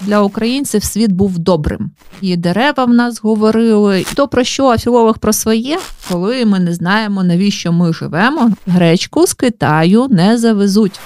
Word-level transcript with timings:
для 0.00 0.20
українців 0.20 0.84
світ 0.84 1.12
був 1.12 1.38
добрим. 1.38 1.90
І 2.20 2.36
дерева 2.36 2.84
в 2.84 2.90
нас 2.90 3.20
говорили. 3.20 4.04
То 4.14 4.28
про 4.28 4.44
що 4.44 4.66
а 4.66 4.78
філолог 4.78 5.18
про 5.18 5.32
своє, 5.32 5.78
коли 6.08 6.44
ми 6.44 6.60
не 6.60 6.74
знаємо, 6.74 7.22
навіщо 7.22 7.72
ми 7.72 7.92
живемо, 7.92 8.50
гречку 8.66 9.26
з 9.26 9.34
Китаю 9.34 10.06
не 10.10 10.38
завезуть. 10.38 11.00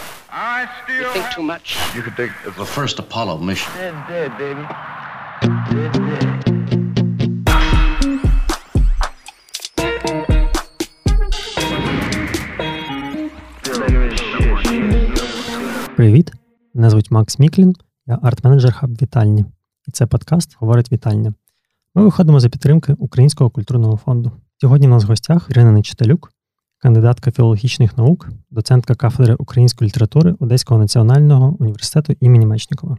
Привіт! 15.97 16.33
Мене 16.75 16.91
звуть 16.91 17.11
Макс 17.11 17.39
Міклін, 17.39 17.75
я 18.07 18.19
арт-менеджер 18.23 18.73
хаб 18.73 19.03
Вітальні, 19.03 19.45
і 19.89 19.91
це 19.91 20.07
подкаст 20.07 20.57
Говорить 20.61 20.93
Вітальня. 20.93 21.35
Ми 21.95 22.05
виходимо 22.05 22.41
за 22.41 22.49
підтримки 22.49 22.95
Українського 22.99 23.51
культурного 23.51 23.97
фонду. 23.97 24.33
Сьогодні 24.61 24.87
в 24.87 24.91
нас 24.91 25.05
в 25.05 25.07
гостях 25.07 25.47
Ірина 25.51 25.73
Нечиталюк, 25.73 26.33
кандидатка 26.79 27.31
філологічних 27.31 27.99
наук, 27.99 28.29
доцентка 28.51 28.95
кафедри 28.95 29.35
української 29.35 29.89
літератури 29.89 30.35
Одеського 30.41 30.81
національного 30.81 31.57
університету 31.61 32.15
імені 32.21 32.47
Мечникова. 32.47 32.97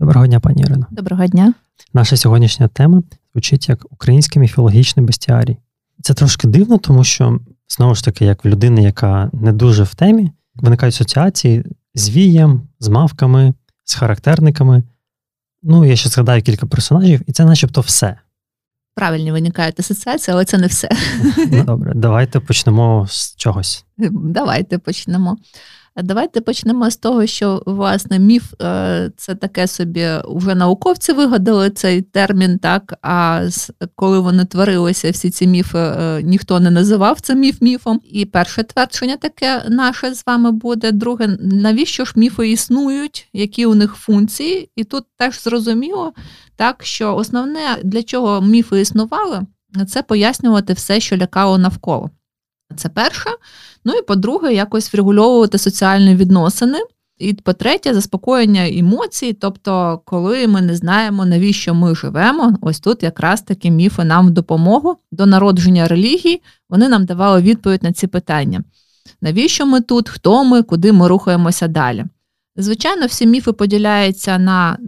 Доброго 0.00 0.26
дня, 0.26 0.40
пані 0.40 0.62
Ірина. 0.62 0.86
Доброго 0.90 1.26
дня. 1.26 1.54
Наша 1.94 2.16
сьогоднішня 2.16 2.68
тема 2.68 3.02
звучить 3.32 3.68
як 3.68 3.86
український 3.90 4.40
міфологічний 4.40 5.06
бестіарій. 5.06 5.56
Це 6.02 6.14
трошки 6.14 6.48
дивно, 6.48 6.78
тому 6.78 7.04
що 7.04 7.40
знову 7.68 7.94
ж 7.94 8.04
таки, 8.04 8.24
як 8.24 8.44
в 8.44 8.48
людини, 8.48 8.82
яка 8.82 9.30
не 9.32 9.52
дуже 9.52 9.82
в 9.82 9.94
темі, 9.94 10.32
виникають 10.54 10.94
асоціації 10.94 11.64
з 11.94 12.10
вієм, 12.10 12.62
з 12.80 12.88
мавками, 12.88 13.54
з 13.88 13.94
характерниками. 13.94 14.82
Ну, 15.62 15.84
я 15.84 15.96
ще 15.96 16.08
згадаю 16.08 16.42
кілька 16.42 16.66
персонажів, 16.66 17.20
і 17.26 17.32
це 17.32 17.44
начебто 17.44 17.80
все. 17.80 18.16
Правильні 18.94 19.32
виникають 19.32 19.80
асоціації, 19.80 20.32
але 20.34 20.44
це 20.44 20.58
не 20.58 20.66
все. 20.66 20.88
Ну, 21.52 21.64
Добре, 21.64 21.92
давайте 21.94 22.40
почнемо 22.40 23.06
з 23.08 23.36
чогось. 23.36 23.84
Давайте 24.10 24.78
почнемо. 24.78 25.36
Давайте 26.02 26.40
почнемо 26.40 26.90
з 26.90 26.96
того, 26.96 27.26
що 27.26 27.62
власне 27.66 28.18
міф 28.18 28.52
е, 28.62 29.10
це 29.16 29.34
таке 29.34 29.66
собі 29.66 30.06
вже 30.28 30.54
науковці 30.54 31.12
вигадали 31.12 31.70
цей 31.70 32.02
термін, 32.02 32.58
так 32.58 32.94
а 33.02 33.48
коли 33.94 34.18
вони 34.20 34.44
творилися, 34.44 35.10
всі 35.10 35.30
ці 35.30 35.46
міфи 35.46 35.78
е, 35.78 36.22
ніхто 36.22 36.60
не 36.60 36.70
називав 36.70 37.20
це 37.20 37.34
міф 37.34 37.60
міфом. 37.60 38.00
І 38.04 38.24
перше 38.24 38.62
твердження 38.62 39.16
таке 39.16 39.64
наше 39.68 40.14
з 40.14 40.26
вами 40.26 40.52
буде. 40.52 40.92
Друге, 40.92 41.36
навіщо 41.40 42.04
ж 42.04 42.12
міфи 42.16 42.50
існують, 42.50 43.28
які 43.32 43.66
у 43.66 43.74
них 43.74 43.94
функції? 43.94 44.70
І 44.76 44.84
тут 44.84 45.04
теж 45.16 45.42
зрозуміло, 45.42 46.12
так 46.56 46.84
що 46.84 47.16
основне 47.16 47.78
для 47.84 48.02
чого 48.02 48.40
міфи 48.40 48.80
існували, 48.80 49.40
це 49.88 50.02
пояснювати 50.02 50.72
все, 50.72 51.00
що 51.00 51.16
лякало 51.16 51.58
навколо. 51.58 52.10
Це 52.76 52.88
перше. 52.88 53.30
Ну 53.84 53.92
і 53.92 54.02
по-друге, 54.02 54.54
якось 54.54 54.92
врегульовувати 54.92 55.58
соціальні 55.58 56.14
відносини. 56.14 56.78
І 57.18 57.32
по-третє, 57.32 57.94
заспокоєння 57.94 58.68
емоцій, 58.68 59.32
тобто, 59.32 60.00
коли 60.04 60.46
ми 60.46 60.60
не 60.60 60.76
знаємо, 60.76 61.26
навіщо 61.26 61.74
ми 61.74 61.94
живемо, 61.94 62.58
ось 62.60 62.80
тут 62.80 63.02
якраз 63.02 63.42
такі 63.42 63.70
міфи 63.70 64.04
нам 64.04 64.26
в 64.26 64.30
допомогу 64.30 64.96
до 65.12 65.26
народження 65.26 65.88
релігії, 65.88 66.42
вони 66.68 66.88
нам 66.88 67.04
давали 67.04 67.42
відповідь 67.42 67.82
на 67.82 67.92
ці 67.92 68.06
питання. 68.06 68.62
Навіщо 69.20 69.66
ми 69.66 69.80
тут, 69.80 70.08
хто 70.08 70.44
ми, 70.44 70.62
куди 70.62 70.92
ми 70.92 71.08
рухаємося 71.08 71.68
далі? 71.68 72.04
Звичайно, 72.56 73.06
всі 73.06 73.26
міфи 73.26 73.52
поділяються 73.52 74.38
на 74.38 74.78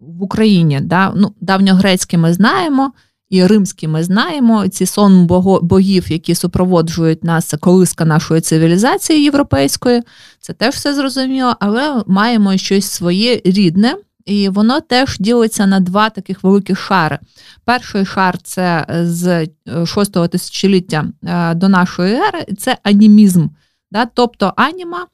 в 0.00 0.22
Україні. 0.22 0.80
Да? 0.80 1.12
Ну, 1.16 1.32
Давньогрецькі 1.40 2.16
ми 2.16 2.32
знаємо, 2.32 2.92
і 3.30 3.46
римські 3.46 3.88
ми 3.88 4.04
знаємо 4.04 4.68
ці 4.68 4.86
сон 4.86 5.26
богів, 5.62 6.12
які 6.12 6.34
супроводжують 6.34 7.24
нас, 7.24 7.54
колиска 7.60 8.04
нашої 8.04 8.40
цивілізації 8.40 9.24
європейської, 9.24 10.02
це 10.40 10.52
теж 10.52 10.74
все 10.74 10.94
зрозуміло, 10.94 11.56
але 11.60 12.02
маємо 12.06 12.56
щось 12.56 12.86
своє 12.86 13.40
рідне. 13.44 13.96
І 14.26 14.48
воно 14.48 14.80
теж 14.80 15.16
ділиться 15.18 15.66
на 15.66 15.80
два 15.80 16.10
таких 16.10 16.44
великих 16.44 16.80
шари. 16.80 17.18
Перший 17.64 18.06
шар 18.06 18.38
це 18.38 18.86
з 19.02 19.48
6 19.86 20.16
е, 20.16 20.28
тисячоліття 20.28 21.04
е, 21.24 21.54
до 21.54 21.68
нашої 21.68 22.14
ери, 22.14 22.44
це 22.58 22.78
анімізм, 22.82 23.48
да? 23.90 24.06
тобто 24.06 24.52
аніма, 24.56 25.06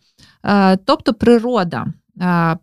е, 0.45 0.77
тобто 0.77 1.15
природа. 1.15 1.87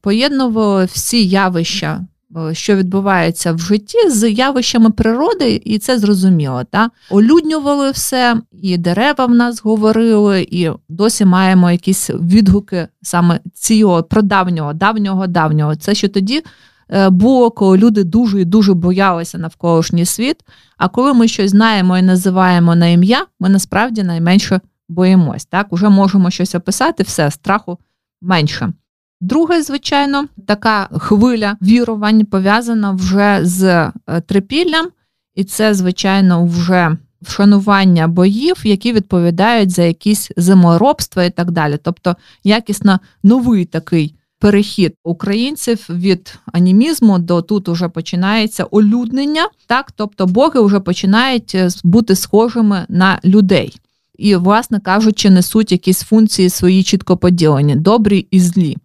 Поєднували 0.02 0.86
всі 0.86 1.28
явища 1.28 2.06
що 2.51 2.75
відбувається 2.75 3.53
в 3.53 3.59
житті 3.59 4.09
з 4.09 4.31
явищами 4.31 4.90
природи, 4.90 5.62
і 5.66 5.79
це 5.79 6.00
зрозуміло. 6.00 6.63
Та? 6.63 6.90
Олюднювали 7.09 7.91
все, 7.91 8.41
і 8.51 8.78
дерева 8.78 9.25
в 9.25 9.31
нас 9.31 9.62
говорили, 9.62 10.47
і 10.51 10.69
досі 10.90 11.25
маємо 11.25 11.72
якісь 11.72 12.09
відгуки 12.09 12.88
саме 13.01 13.40
цього 13.53 14.03
прадавнього, 14.03 14.73
давнього, 14.73 15.28
давнього. 15.28 15.75
Це 15.75 15.95
що 15.95 16.09
тоді 16.09 16.44
е, 16.90 17.09
було, 17.09 17.51
коли 17.51 17.78
люди 17.78 18.03
дуже 18.03 18.41
і 18.41 18.46
дуже 18.46 18.73
боялися 18.73 19.38
навколишній 19.38 20.06
світ. 20.06 20.38
А 20.78 20.88
коли 20.88 21.13
ми 21.13 21.28
щось 21.28 21.51
знаємо 21.51 21.97
і 21.97 22.01
називаємо 22.01 22.75
на 22.75 22.88
ім'я, 22.88 23.25
ми 23.40 23.50
насправді 23.50 24.03
найменше 24.03 24.61
боїмось. 24.90 25.46
Так, 25.46 25.73
Уже 25.73 25.90
можемо 25.90 26.29
щось 26.31 26.56
описати, 26.56 27.03
все, 27.03 27.31
страху 27.31 27.78
менше. 28.22 28.73
Друге, 29.22 29.62
звичайно, 29.62 30.28
така 30.47 30.90
хвиля 30.91 31.57
вірувань 31.62 32.25
пов'язана 32.25 32.91
вже 32.91 33.40
з 33.44 33.63
е, 33.63 33.91
трипіллям, 34.28 34.88
і 35.35 35.44
це, 35.44 35.74
звичайно, 35.74 36.46
вже 36.46 36.97
вшанування 37.22 38.08
боїв, 38.08 38.56
які 38.63 38.94
відповідають 38.94 39.69
за 39.69 39.84
якісь 39.84 40.31
зиморобства 40.38 41.24
і 41.24 41.29
так 41.29 41.52
далі. 41.52 41.79
Тобто 41.84 42.16
якісно 42.44 43.00
новий 43.24 43.66
такий 43.66 44.16
перехід 44.40 44.94
українців 45.03 45.85
від 45.90 46.40
анімізму 46.53 47.19
до 47.19 47.41
тут 47.41 47.69
уже 47.69 47.90
починається 47.90 48.63
олюднення, 48.63 49.47
так 49.68 49.91
тобто 49.91 50.25
боги 50.25 50.62
вже 50.62 50.79
починають 50.79 51.56
е, 51.56 51.69
бути 51.84 52.16
схожими 52.16 52.85
на 52.90 53.19
людей. 53.25 53.79
І, 54.18 54.35
власне 54.35 54.79
кажучи, 54.79 55.29
несуть 55.29 55.72
якісь 55.72 56.03
функції 56.03 56.50
свої 56.50 56.84
чітко 56.84 57.18
поділені, 57.18 57.75
добрі 57.75 58.28
і 58.31 58.40
злі. 58.40 58.78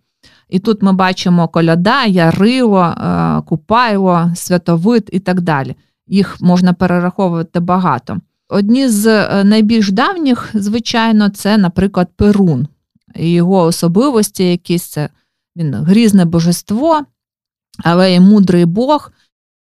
І 0.49 0.59
тут 0.59 0.83
ми 0.83 0.93
бачимо 0.93 1.49
коляда, 1.49 2.05
ярило, 2.05 2.83
е, 2.83 3.43
купайло, 3.47 4.31
святовид 4.35 5.09
і 5.13 5.19
так 5.19 5.41
далі. 5.41 5.77
Їх 6.07 6.41
можна 6.41 6.73
перераховувати 6.73 7.61
багато. 7.61 8.21
Одні 8.49 8.89
з 8.89 9.07
е, 9.07 9.45
найбільш 9.45 9.93
давніх, 9.93 10.51
звичайно, 10.55 11.29
це, 11.29 11.59
наприклад, 11.59 12.09
Перун. 12.17 12.69
Його 13.17 13.63
особливості 13.63 14.51
якісь 14.51 14.85
це 14.85 15.09
він 15.57 15.75
грізне 15.75 16.25
божество, 16.25 17.01
але 17.85 18.15
і 18.15 18.21
мудрий 18.21 18.65
Бог. 18.65 19.13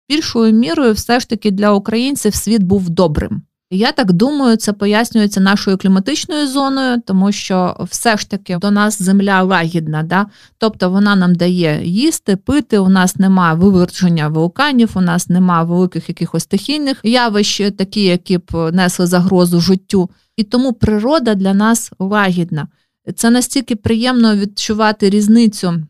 Більшою 0.09 0.53
мірою, 0.53 0.93
все 0.93 1.19
ж 1.19 1.29
таки, 1.29 1.51
для 1.51 1.71
українців 1.71 2.35
світ 2.35 2.63
був 2.63 2.89
добрим. 2.89 3.41
Я 3.71 3.91
так 3.91 4.13
думаю, 4.13 4.57
це 4.57 4.73
пояснюється 4.73 5.39
нашою 5.39 5.77
кліматичною 5.77 6.47
зоною, 6.47 7.01
тому 7.05 7.31
що 7.31 7.87
все 7.89 8.17
ж 8.17 8.29
таки 8.29 8.57
до 8.57 8.71
нас 8.71 9.01
земля 9.01 9.43
лагідна, 9.43 10.03
да? 10.03 10.25
тобто 10.57 10.89
вона 10.89 11.15
нам 11.15 11.35
дає 11.35 11.81
їсти, 11.85 12.35
пити. 12.35 12.79
У 12.79 12.89
нас 12.89 13.15
немає 13.15 13.55
виверження 13.55 14.27
вулканів, 14.27 14.91
у 14.95 15.01
нас 15.01 15.29
немає 15.29 15.65
великих 15.65 16.09
якихось 16.09 16.43
стихійних 16.43 16.99
явищ, 17.03 17.61
такі, 17.77 18.03
які 18.03 18.37
б 18.37 18.71
несли 18.71 19.07
загрозу 19.07 19.61
життю. 19.61 20.09
І 20.37 20.43
тому 20.43 20.73
природа 20.73 21.35
для 21.35 21.53
нас 21.53 21.91
лагідна. 21.99 22.67
Це 23.15 23.29
настільки 23.29 23.75
приємно 23.75 24.35
відчувати 24.35 25.09
різницю 25.09 25.83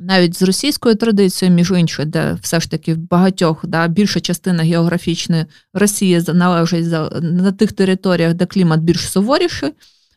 навіть 0.00 0.36
з 0.36 0.42
російською 0.42 0.94
традицією, 0.94 1.56
між 1.56 1.70
іншим, 1.70 2.10
де 2.10 2.38
все 2.42 2.60
ж 2.60 2.70
таки 2.70 2.94
в 2.94 2.98
багатьох 2.98 3.66
да, 3.66 3.88
більша 3.88 4.20
частина 4.20 4.62
географічної 4.62 5.44
Росії 5.74 6.22
належить 6.34 6.86
на 7.22 7.52
тих 7.52 7.72
територіях, 7.72 8.34
де 8.34 8.46
клімат 8.46 8.80
більш 8.80 9.10
суворіший, 9.10 9.70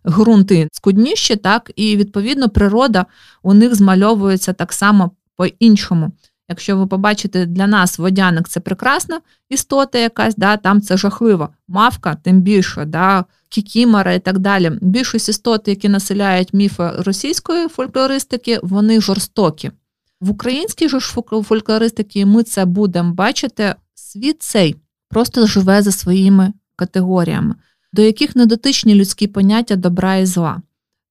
ґрунти 0.08 0.68
скудніші, 0.72 1.36
так, 1.36 1.72
і 1.76 1.98
відповідно 1.98 2.50
природа 2.50 3.06
у 3.44 3.54
них 3.54 3.76
змальовується 3.76 4.54
так 4.54 4.74
само 4.74 5.12
по-іншому. 5.36 6.12
Якщо 6.52 6.78
ви 6.78 6.88
побачите 6.88 7.46
для 7.46 7.68
нас 7.68 8.00
водяник 8.00 8.50
це 8.50 8.60
прекрасна 8.60 9.22
істота 9.50 9.98
якась, 9.98 10.36
да, 10.36 10.58
там 10.58 10.82
це 10.82 10.98
жахливо. 10.98 11.50
Мавка, 11.68 12.16
тим 12.16 12.42
більше, 12.42 12.86
да, 12.86 13.26
кікімора 13.50 14.14
і 14.14 14.20
так 14.20 14.40
далі. 14.40 14.72
Більшість 14.82 15.30
істот, 15.30 15.68
які 15.68 15.90
населяють 15.90 16.54
міфи 16.54 16.92
російської 16.98 17.68
фольклористики, 17.68 18.60
вони 18.64 19.02
жорстокі. 19.02 19.72
В 20.22 20.30
українській 20.30 20.90
ж 20.90 21.00
фольклористиці 21.44 22.26
ми 22.26 22.44
це 22.44 22.66
будемо 22.66 23.14
бачити. 23.14 23.76
Світ 23.94 24.42
цей 24.44 24.76
просто 25.10 25.48
живе 25.48 25.82
за 25.82 25.92
своїми 25.92 26.54
категоріями, 26.76 27.56
до 27.94 28.02
яких 28.02 28.36
не 28.36 28.46
дотичні 28.46 28.96
людські 28.96 29.28
поняття 29.28 29.76
добра 29.76 30.16
і 30.16 30.26
зла. 30.26 30.62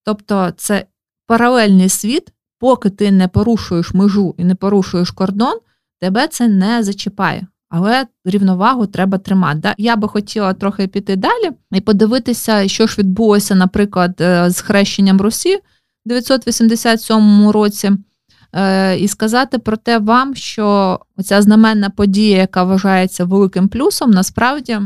Тобто 0.04 0.52
це 0.56 0.86
паралельний 1.26 1.88
світ, 1.88 2.32
поки 2.60 2.90
ти 2.90 3.10
не 3.10 3.28
порушуєш 3.28 3.94
межу 3.94 4.34
і 4.38 4.44
не 4.44 4.54
порушуєш 4.54 5.10
кордон, 5.10 5.58
тебе 6.00 6.28
це 6.28 6.48
не 6.48 6.82
зачіпає. 6.82 7.46
Але 7.68 8.06
рівновагу 8.24 8.86
треба 8.86 9.18
тримати. 9.18 9.74
Я 9.78 9.96
би 9.96 10.08
хотіла 10.08 10.52
трохи 10.54 10.86
піти 10.86 11.16
далі 11.16 11.50
і 11.72 11.80
подивитися, 11.80 12.68
що 12.68 12.86
ж 12.86 12.96
відбулося, 12.98 13.54
наприклад, 13.54 14.20
е, 14.20 14.50
з 14.50 14.60
хрещенням 14.60 15.20
Русі 15.20 15.56
в 15.56 16.08
987 16.08 17.50
році. 17.50 17.92
Е, 18.52 18.98
і 18.98 19.08
сказати 19.08 19.58
про 19.58 19.76
те 19.76 19.98
вам, 19.98 20.34
що 20.34 20.98
ця 21.24 21.42
знаменна 21.42 21.90
подія, 21.90 22.38
яка 22.38 22.64
вважається 22.64 23.24
великим 23.24 23.68
плюсом, 23.68 24.10
насправді 24.10 24.78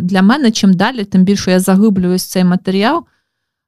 для 0.00 0.22
мене 0.22 0.50
чим 0.50 0.74
далі, 0.74 1.04
тим 1.04 1.24
більше 1.24 1.50
я 1.50 1.60
заглиблююсь 1.60 2.24
в 2.24 2.30
цей 2.30 2.44
матеріал. 2.44 3.04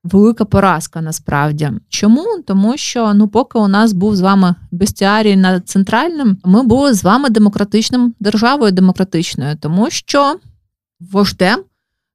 Велика 0.04 0.44
поразка 0.44 1.00
насправді. 1.00 1.70
Чому? 1.88 2.24
Тому 2.46 2.76
що 2.76 3.14
ну, 3.14 3.28
поки 3.28 3.58
у 3.58 3.68
нас 3.68 3.92
був 3.92 4.16
з 4.16 4.20
вами 4.20 4.54
бестіарій 4.70 5.36
над 5.36 5.68
центральним, 5.68 6.38
ми 6.44 6.62
були 6.62 6.94
з 6.94 7.04
вами 7.04 7.30
демократичним 7.30 8.14
державою 8.20 8.72
демократичною, 8.72 9.56
тому 9.56 9.90
що 9.90 10.36
вождем 11.00 11.64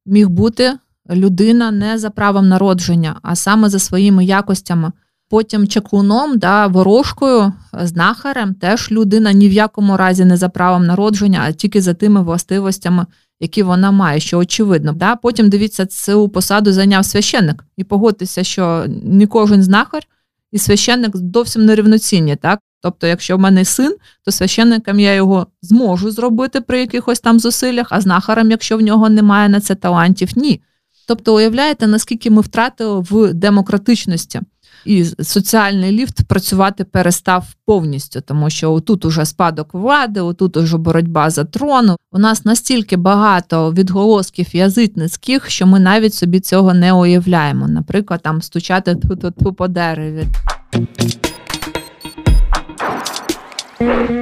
міг 0.05 0.29
бути 0.29 0.73
людина 1.09 1.71
не 1.71 1.97
за 1.97 2.09
правом 2.09 2.47
народження, 2.47 3.19
а 3.21 3.35
саме 3.35 3.69
за 3.69 3.79
своїми 3.79 4.25
якостями. 4.25 4.91
Потім 5.29 5.67
чаклуном, 5.67 6.37
да, 6.37 6.67
ворожкою, 6.67 7.53
знахарем 7.73 8.53
теж 8.53 8.91
людина 8.91 9.31
ні 9.31 9.49
в 9.49 9.51
якому 9.51 9.97
разі 9.97 10.25
не 10.25 10.37
за 10.37 10.49
правом 10.49 10.85
народження, 10.85 11.43
а 11.47 11.51
тільки 11.51 11.81
за 11.81 11.93
тими 11.93 12.21
властивостями, 12.21 13.05
які 13.45 13.63
вона 13.63 13.91
має, 13.91 14.19
що 14.19 14.37
очевидно. 14.37 14.93
Да? 14.93 15.15
Потім 15.15 15.49
дивіться, 15.49 15.85
цю 15.85 16.29
посаду 16.29 16.71
зайняв 16.71 17.05
священник. 17.05 17.65
І 17.77 17.83
погодьтеся, 17.83 18.43
що 18.43 18.85
не 19.03 19.27
кожен 19.27 19.63
знахар 19.63 20.03
і 20.51 20.59
священник 20.59 21.11
зовсім 21.17 21.65
нерівноцінні. 21.65 22.35
Так? 22.35 22.59
Тобто, 22.81 23.07
якщо 23.07 23.37
в 23.37 23.39
мене 23.39 23.65
син, 23.65 23.95
то 24.25 24.31
священником 24.31 24.99
я 24.99 25.13
його 25.13 25.47
зможу 25.61 26.11
зробити 26.11 26.61
при 26.61 26.79
якихось 26.79 27.19
там 27.19 27.39
зусиллях, 27.39 27.87
а 27.89 28.01
знахарем, 28.01 28.51
якщо 28.51 28.77
в 28.77 28.81
нього 28.81 29.09
немає 29.09 29.49
на 29.49 29.59
це 29.59 29.75
талантів, 29.75 30.29
ні. 30.35 30.61
Тобто, 31.07 31.35
уявляєте, 31.35 31.87
наскільки 31.87 32.29
ми 32.29 32.41
втратили 32.41 32.99
в 32.99 33.33
демократичності 33.33 34.41
і 34.85 35.05
соціальний 35.23 35.91
ліфт 35.91 36.23
працювати 36.27 36.83
перестав 36.83 37.45
повністю, 37.65 38.21
тому 38.21 38.49
що 38.49 38.73
отут 38.73 39.05
уже 39.05 39.25
спадок 39.25 39.73
влади, 39.73 40.21
отут 40.21 40.57
уже 40.57 40.77
боротьба 40.77 41.29
за 41.29 41.43
трон. 41.43 41.95
У 42.11 42.19
нас 42.19 42.45
настільки 42.45 42.97
багато 42.97 43.71
відголосків 43.71 44.55
язитницьких, 44.55 45.49
що 45.49 45.67
ми 45.67 45.79
навіть 45.79 46.13
собі 46.13 46.39
цього 46.39 46.73
не 46.73 46.93
уявляємо. 46.93 47.67
Наприклад, 47.67 48.19
там 48.23 48.41
стучати 48.41 48.95
тут 48.95 49.57
по 49.57 49.67
дереві. 49.67 50.27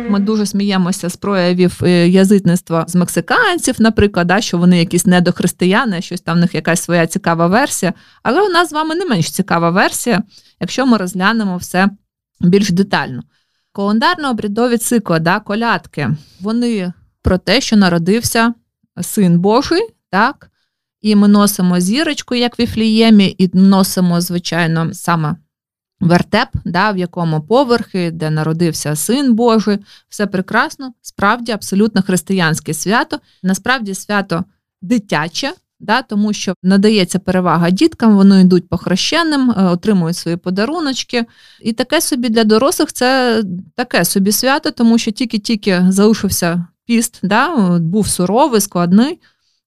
Ми 0.10 0.20
дуже 0.20 0.46
сміємося 0.46 1.10
з 1.10 1.16
проявів 1.16 1.80
е, 1.84 2.08
язитництва 2.08 2.86
з 2.88 2.96
мексиканців, 2.96 3.76
наприклад, 3.80 4.28
да, 4.28 4.42
що 4.42 4.58
вони 4.58 4.80
якісь 4.80 5.06
недохристияни, 5.06 6.02
щось 6.02 6.22
там 6.22 6.38
в 6.38 6.40
них 6.40 6.56
якась 6.56 6.84
своя 6.84 7.08
цікава 7.08 7.48
версія. 7.48 7.94
Але 8.24 8.42
у 8.42 8.50
нас 8.50 8.70
з 8.70 8.74
вами 8.74 8.96
не 8.96 9.06
менш 9.06 9.32
цікава 9.32 9.70
версія, 9.70 10.24
якщо 10.60 10.86
ми 10.86 10.98
розглянемо 10.98 11.58
все 11.58 11.90
більш 12.42 12.72
детально. 12.72 13.24
Календарно-обрядові 13.74 14.78
цикли, 14.78 15.20
да, 15.20 15.40
колядки, 15.40 16.10
вони 16.42 16.94
про 17.22 17.38
те, 17.38 17.62
що 17.62 17.76
народився 17.76 18.54
син 19.02 19.40
Божий, 19.40 19.82
так, 20.10 20.50
і 21.02 21.16
ми 21.16 21.28
носимо 21.28 21.80
зірочку, 21.80 22.36
як 22.36 22.60
в 22.60 22.62
Іфліємі, 22.62 23.36
і 23.38 23.50
носимо, 23.54 24.22
звичайно, 24.22 24.94
саме 24.94 25.36
вертеп, 26.08 26.50
да, 26.66 26.92
в 26.92 26.98
якому 26.98 27.42
поверхи, 27.42 28.12
де 28.12 28.30
народився 28.30 28.96
син 28.96 29.34
Божий, 29.34 29.78
все 30.10 30.28
прекрасно, 30.28 30.94
справді 31.02 31.52
абсолютно 31.52 32.02
християнське 32.02 32.74
свято. 32.74 33.20
Насправді 33.44 33.94
свято 33.94 34.44
дитяче, 34.82 35.54
да, 35.80 36.02
тому 36.02 36.34
що 36.34 36.54
надається 36.64 37.20
перевага 37.20 37.70
діткам, 37.70 38.16
вони 38.16 38.42
йдуть 38.42 38.70
по 38.70 38.78
хрещеним, 38.78 39.52
е, 39.52 39.64
отримують 39.64 40.18
свої 40.18 40.38
подаруночки. 40.38 41.26
І 41.62 41.74
таке 41.74 42.02
собі 42.02 42.30
для 42.30 42.44
дорослих 42.44 42.94
це 42.94 43.44
таке 43.76 44.06
собі 44.06 44.32
свято, 44.32 44.72
тому 44.72 44.98
що 44.98 45.12
тільки-тільки 45.12 45.86
залишився 45.90 46.66
піст, 46.86 47.20
да, 47.24 47.78
був 47.80 48.08
суровий, 48.08 48.62
складний. 48.62 49.20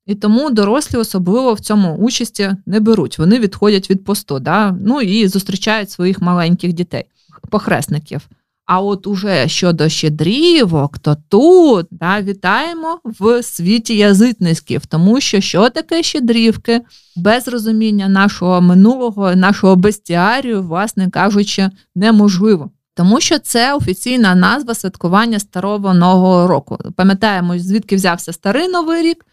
І 0.07 0.15
тому 0.15 0.51
дорослі 0.51 0.99
особливо 0.99 1.55
в 1.55 1.61
цьому 1.61 1.95
участі 1.95 2.51
не 2.67 2.81
беруть. 2.81 3.19
Вони 3.19 3.39
відходять 3.39 3.91
від 3.91 4.05
посту, 4.05 4.39
да? 4.39 4.77
ну 4.81 5.01
і 5.01 5.29
зустрічають 5.29 5.91
своїх 5.91 6.21
маленьких 6.21 6.73
дітей, 6.73 7.05
похресників. 7.51 8.29
А 8.67 8.81
от 8.81 9.07
уже 9.07 9.49
щодо 9.49 9.89
щедрівок, 9.89 10.99
то 10.99 11.17
тут 11.29 11.87
да, 11.91 12.23
вітаємо 12.23 13.01
в 13.05 13.43
світі 13.43 13.97
язитницьків, 13.97 14.87
тому 14.87 15.21
що 15.21 15.41
що 15.41 15.71
таке 15.71 16.03
щедрівки 16.03 16.81
без 17.17 17.49
розуміння 17.49 18.09
нашого 18.09 18.61
минулого, 18.61 19.37
нашого 19.37 19.77
бестіарію, 19.77 20.63
власне 20.63 21.11
кажучи, 21.11 21.71
неможливо. 21.95 22.71
Тому 22.95 23.21
що 23.21 23.39
це 23.39 23.75
офіційна 23.75 24.35
назва 24.35 24.75
святкування 24.75 25.39
старого 25.39 25.95
нового 25.95 26.47
року. 26.47 26.79
Пам'ятаємо, 26.97 27.59
звідки 27.59 27.97
взявся 27.97 28.33
старий 28.33 28.69
новий 28.69 29.03
рік. 29.03 29.25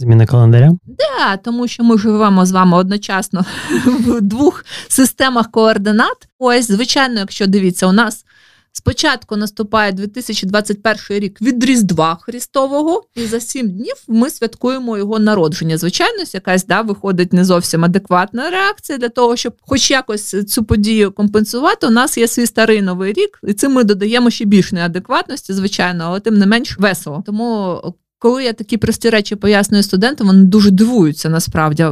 Зміна 0.00 0.26
календаря? 0.26 0.70
Да, 0.86 1.36
тому 1.36 1.68
що 1.68 1.84
ми 1.84 1.98
живемо 1.98 2.46
з 2.46 2.52
вами 2.52 2.76
одночасно 2.76 3.44
в 3.84 4.20
двох 4.20 4.64
системах 4.88 5.50
координат. 5.50 6.28
Ось, 6.38 6.66
звичайно, 6.66 7.20
якщо 7.20 7.46
дивіться, 7.46 7.86
у 7.86 7.92
нас 7.92 8.24
спочатку 8.72 9.36
наступає 9.36 9.92
2021 9.92 10.96
рік 11.08 11.42
від 11.42 11.64
Різдва 11.64 12.18
Христового, 12.20 13.02
і 13.14 13.26
за 13.26 13.40
сім 13.40 13.70
днів 13.70 13.94
ми 14.08 14.30
святкуємо 14.30 14.98
його 14.98 15.18
народження. 15.18 15.78
Звичайно, 15.78 16.24
якась 16.32 16.66
да, 16.66 16.80
виходить 16.80 17.32
не 17.32 17.44
зовсім 17.44 17.84
адекватна 17.84 18.50
реакція 18.50 18.98
для 18.98 19.08
того, 19.08 19.36
щоб 19.36 19.52
хоч 19.60 19.90
якось 19.90 20.44
цю 20.44 20.64
подію 20.64 21.12
компенсувати. 21.12 21.86
У 21.86 21.90
нас 21.90 22.18
є 22.18 22.28
свій 22.28 22.46
старий 22.46 22.82
новий 22.82 23.12
рік, 23.12 23.40
і 23.42 23.52
цим 23.52 23.72
ми 23.72 23.84
додаємо 23.84 24.30
ще 24.30 24.44
більш 24.44 24.72
неадекватності, 24.72 25.52
звичайно, 25.52 26.04
але 26.04 26.20
тим 26.20 26.34
не 26.38 26.46
менш 26.46 26.78
весело. 26.78 27.22
Тому 27.26 27.80
коли 28.20 28.44
я 28.44 28.52
такі 28.52 28.76
прості 28.76 29.10
речі 29.10 29.36
пояснюю 29.36 29.82
студентам, 29.82 30.26
вони 30.26 30.44
дуже 30.44 30.70
дивуються 30.70 31.28
насправді. 31.28 31.86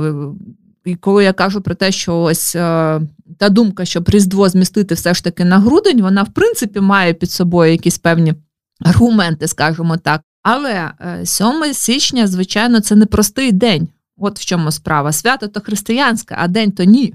І 0.85 0.95
коли 0.95 1.25
я 1.25 1.33
кажу 1.33 1.61
про 1.61 1.75
те, 1.75 1.93
що 1.93 2.21
ось 2.21 2.57
е, 2.57 3.01
та 3.39 3.49
думка, 3.49 3.85
щоб 3.85 4.09
Різдво 4.09 4.49
змістити 4.49 4.95
все 4.95 5.15
ж 5.15 5.25
таки 5.25 5.45
на 5.45 5.59
грудень, 5.59 6.03
вона 6.03 6.23
в 6.23 6.33
принципі 6.33 6.81
має 6.81 7.15
під 7.15 7.31
собою 7.31 7.73
якісь 7.73 7.99
певні 7.99 8.35
аргументи, 8.81 9.49
скажімо 9.49 9.97
так. 9.97 10.21
Але 10.43 10.93
7 11.25 11.47
е, 11.47 11.75
січня, 11.75 12.26
звичайно, 12.26 12.81
це 12.81 12.97
не 12.97 13.07
простий 13.07 13.52
день. 13.52 13.88
От 14.17 14.38
в 14.38 14.45
чому 14.45 14.71
справа. 14.71 15.12
Свято 15.12 15.49
то 15.49 15.61
християнське, 15.61 16.37
а 16.38 16.49
день 16.49 16.73
то 16.73 16.85
ні. 16.85 17.14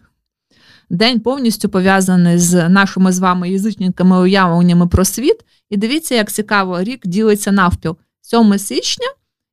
День 0.90 1.20
повністю 1.20 1.70
пов'язаний 1.70 2.38
з 2.38 2.70
нашими 2.70 3.12
з 3.12 3.20
вами 3.20 3.50
язичниками 3.50 4.20
уявленнями 4.20 4.88
про 4.88 5.06
світ. 5.06 5.46
І 5.70 5.78
дивіться, 5.78 6.16
як 6.16 6.32
цікаво, 6.32 6.84
рік 6.84 7.08
ділиться 7.08 7.52
навпіл. 7.52 7.98
7 8.24 8.60
січня 8.60 9.08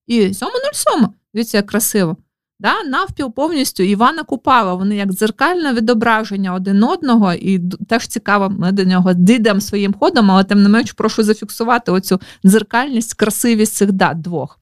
і 0.06 0.20
7.07. 0.20 1.08
Дивіться, 1.34 1.56
як 1.56 1.66
красиво. 1.66 2.16
Да? 2.60 2.82
Навпіл 2.82 3.32
повністю 3.32 3.82
Івана 3.82 4.22
Купала. 4.22 4.74
Вони 4.74 4.96
як 4.96 5.12
дзеркальне 5.12 5.72
відображення 5.72 6.54
один 6.54 6.84
одного, 6.84 7.32
і 7.32 7.60
теж 7.88 8.06
цікаво, 8.06 8.50
ми 8.50 8.72
до 8.72 8.84
нього 8.84 9.12
дійдемо 9.12 9.60
своїм 9.60 9.94
ходом, 9.94 10.30
але 10.30 10.44
тим 10.44 10.62
не 10.62 10.68
менш 10.68 10.92
прошу 10.92 11.22
зафіксувати 11.22 11.92
оцю 11.92 12.20
дзеркальність, 12.46 13.14
красивість 13.14 13.74
цих 13.74 13.92
дат 13.92 14.20
двох. 14.20 14.58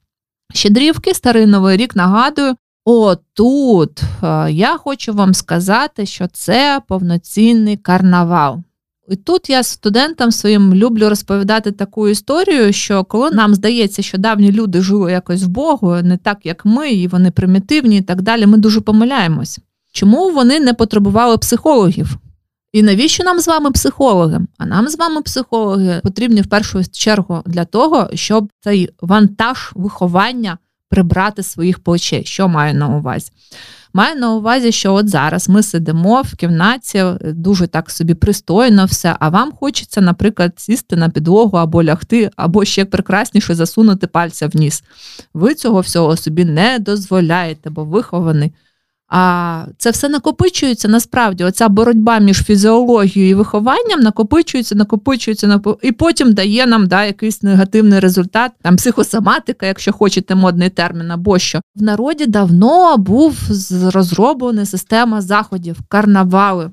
Щедрівки, 0.53 1.13
старий 1.13 1.45
новий 1.45 1.77
рік, 1.77 1.95
нагадую. 1.95 2.55
О, 2.85 3.15
тут 3.33 4.01
е, 4.23 4.51
я 4.51 4.77
хочу 4.77 5.13
вам 5.13 5.33
сказати, 5.33 6.05
що 6.05 6.27
це 6.27 6.81
повноцінний 6.87 7.77
карнавал. 7.77 8.63
І 9.09 9.15
тут 9.15 9.49
я 9.49 9.63
студентам 9.63 10.31
своїм 10.31 10.73
люблю 10.73 11.09
розповідати 11.09 11.71
таку 11.71 12.07
історію, 12.07 12.73
що 12.73 13.03
коли 13.03 13.31
нам 13.31 13.55
здається, 13.55 14.01
що 14.01 14.17
давні 14.17 14.51
люди 14.51 14.81
жили 14.81 15.11
якось 15.11 15.43
в 15.43 15.47
Богу, 15.47 15.95
не 15.95 16.17
так 16.17 16.37
як 16.43 16.65
ми, 16.65 16.91
і 16.91 17.07
вони 17.07 17.31
примітивні, 17.31 17.97
і 17.97 18.01
так 18.01 18.21
далі, 18.21 18.45
ми 18.45 18.57
дуже 18.57 18.81
помиляємось. 18.81 19.59
Чому 19.91 20.31
вони 20.31 20.59
не 20.59 20.73
потребували 20.73 21.37
психологів? 21.37 22.17
І 22.71 22.83
навіщо 22.83 23.23
нам 23.23 23.39
з 23.39 23.47
вами 23.47 23.71
психологи? 23.71 24.39
А 24.57 24.65
нам 24.65 24.87
з 24.87 24.97
вами 24.97 25.21
психологи 25.21 25.99
потрібні 26.03 26.41
в 26.41 26.47
першу 26.47 26.83
чергу 26.91 27.41
для 27.45 27.65
того, 27.65 28.09
щоб 28.13 28.49
цей 28.59 28.89
вантаж 29.01 29.71
виховання 29.75 30.57
прибрати 30.89 31.43
своїх 31.43 31.79
плечей. 31.79 32.25
Що 32.25 32.47
маю 32.47 32.73
на 32.73 32.87
увазі? 32.87 33.31
Маю 33.93 34.19
на 34.19 34.33
увазі, 34.33 34.71
що 34.71 34.93
от 34.93 35.09
зараз 35.09 35.49
ми 35.49 35.63
сидимо 35.63 36.21
в 36.21 36.35
кімнаті, 36.35 36.97
е, 36.97 37.17
дуже 37.23 37.67
так 37.67 37.91
собі 37.91 38.13
пристойно 38.13 38.85
все, 38.85 39.15
а 39.19 39.29
вам 39.29 39.51
хочеться, 39.51 40.01
наприклад, 40.01 40.53
сісти 40.57 40.95
на 40.95 41.09
підлогу 41.09 41.57
або 41.57 41.83
лягти, 41.83 42.31
або 42.35 42.65
ще 42.65 42.85
прекрасніше 42.85 43.55
засунути 43.55 44.07
пальця 44.07 44.47
в 44.47 44.55
ніс. 44.55 44.83
Ви 45.33 45.55
цього 45.55 45.79
всього 45.79 46.17
собі 46.17 46.45
не 46.45 46.79
дозволяєте, 46.79 47.69
бо 47.69 47.85
вихований. 47.85 48.53
А 49.09 49.65
це 49.77 49.91
все 49.91 50.09
накопичується 50.09 50.87
насправді. 50.87 51.43
Оця 51.43 51.69
боротьба 51.69 52.19
між 52.19 52.43
фізіологією 52.43 53.31
і 53.31 53.33
вихованням 53.33 53.99
накопичується, 53.99 54.75
накопичується, 54.75 55.61
і 55.81 55.91
потім 55.91 56.33
дає 56.33 56.65
нам 56.65 56.87
да, 56.87 57.05
якийсь 57.05 57.43
негативний 57.43 57.99
результат. 57.99 58.51
Там 58.61 58.75
психосоматика, 58.75 59.65
якщо 59.65 59.93
хочете 59.93 60.35
модний 60.35 60.69
термін, 60.69 61.11
або 61.11 61.39
що 61.39 61.61
в 61.75 61.81
народі 61.81 62.25
давно 62.25 62.97
був 62.97 63.37
розроблена 63.93 64.65
система 64.65 65.21
заходів, 65.21 65.77
карнавали, 65.87 66.71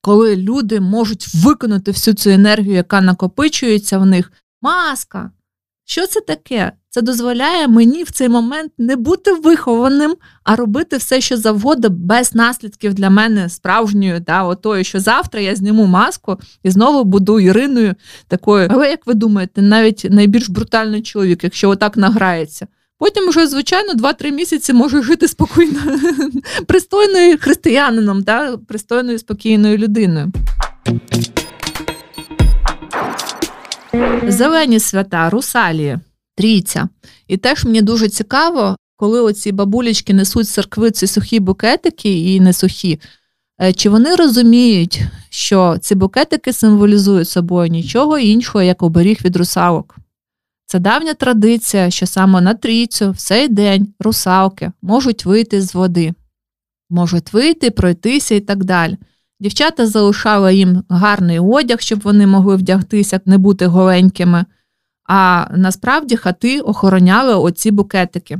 коли 0.00 0.36
люди 0.36 0.80
можуть 0.80 1.34
виконати 1.34 1.90
всю 1.90 2.14
цю 2.14 2.30
енергію, 2.30 2.74
яка 2.74 3.00
накопичується 3.00 3.98
в 3.98 4.06
них. 4.06 4.32
Маска. 4.62 5.30
Що 5.84 6.06
це 6.06 6.20
таке? 6.20 6.72
Це 6.96 7.02
дозволяє 7.02 7.68
мені 7.68 8.02
в 8.02 8.10
цей 8.10 8.28
момент 8.28 8.72
не 8.78 8.96
бути 8.96 9.32
вихованим, 9.32 10.16
а 10.44 10.56
робити 10.56 10.96
все, 10.96 11.20
що 11.20 11.36
завгодно, 11.36 11.90
без 11.90 12.34
наслідків 12.34 12.94
для 12.94 13.10
мене 13.10 13.48
справжньою, 13.48 14.20
да, 14.20 14.42
отою, 14.42 14.84
що 14.84 15.00
завтра 15.00 15.40
я 15.40 15.56
зніму 15.56 15.86
маску 15.86 16.36
і 16.62 16.70
знову 16.70 17.04
буду 17.04 17.40
Іриною 17.40 17.94
такою. 18.28 18.68
Але 18.70 18.90
як 18.90 19.06
ви 19.06 19.14
думаєте, 19.14 19.62
навіть 19.62 20.06
найбільш 20.10 20.48
брутальний 20.48 21.02
чоловік, 21.02 21.44
якщо 21.44 21.70
отак 21.70 21.96
награється, 21.96 22.66
потім 22.98 23.28
вже, 23.28 23.46
звичайно, 23.46 23.92
2-3 23.94 24.30
місяці 24.30 24.72
може 24.72 25.02
жити 25.02 25.28
спокійно, 25.28 25.80
пристойною 26.66 27.38
християнином, 27.40 28.22
да, 28.22 28.56
пристойною 28.56 29.18
спокійною 29.18 29.78
людиною. 29.78 30.32
Зелені 34.28 34.80
свята, 34.80 35.30
русалії 35.30 35.98
трійця. 36.36 36.88
І 37.28 37.36
теж 37.36 37.64
мені 37.64 37.82
дуже 37.82 38.08
цікаво, 38.08 38.76
коли 38.96 39.20
оці 39.20 39.52
бабулечки 39.52 40.14
несуть 40.14 40.46
з 40.46 40.52
церкви 40.52 40.90
ці 40.90 41.06
сухі 41.06 41.40
букетики 41.40 42.34
і 42.34 42.40
не 42.40 42.52
сухі, 42.52 43.00
е, 43.62 43.72
чи 43.72 43.88
вони 43.88 44.14
розуміють, 44.14 45.00
що 45.30 45.78
ці 45.80 45.94
букетики 45.94 46.52
символізують 46.52 47.28
собою 47.28 47.70
нічого 47.70 48.18
іншого, 48.18 48.62
як 48.62 48.82
оберіг 48.82 49.18
від 49.24 49.36
русалок. 49.36 49.96
Це 50.66 50.78
давня 50.78 51.14
традиція, 51.14 51.90
що 51.90 52.06
саме 52.06 52.40
на 52.40 52.54
трійцю 52.54 53.10
в 53.10 53.16
цей 53.16 53.48
день 53.48 53.88
русалки 54.00 54.72
можуть 54.82 55.24
вийти 55.24 55.62
з 55.62 55.74
води, 55.74 56.14
можуть 56.90 57.32
вийти, 57.32 57.70
пройтися 57.70 58.34
і 58.34 58.40
так 58.40 58.64
далі. 58.64 58.96
Дівчата 59.40 59.86
залишали 59.86 60.54
їм 60.54 60.82
гарний 60.88 61.38
одяг, 61.38 61.80
щоб 61.80 62.00
вони 62.00 62.26
могли 62.26 62.56
вдягтися, 62.56 63.20
не 63.26 63.38
бути 63.38 63.66
голенькими. 63.66 64.44
А 65.08 65.46
насправді 65.56 66.16
хати 66.16 66.60
охороняли 66.60 67.34
оці 67.34 67.70
букетики. 67.70 68.38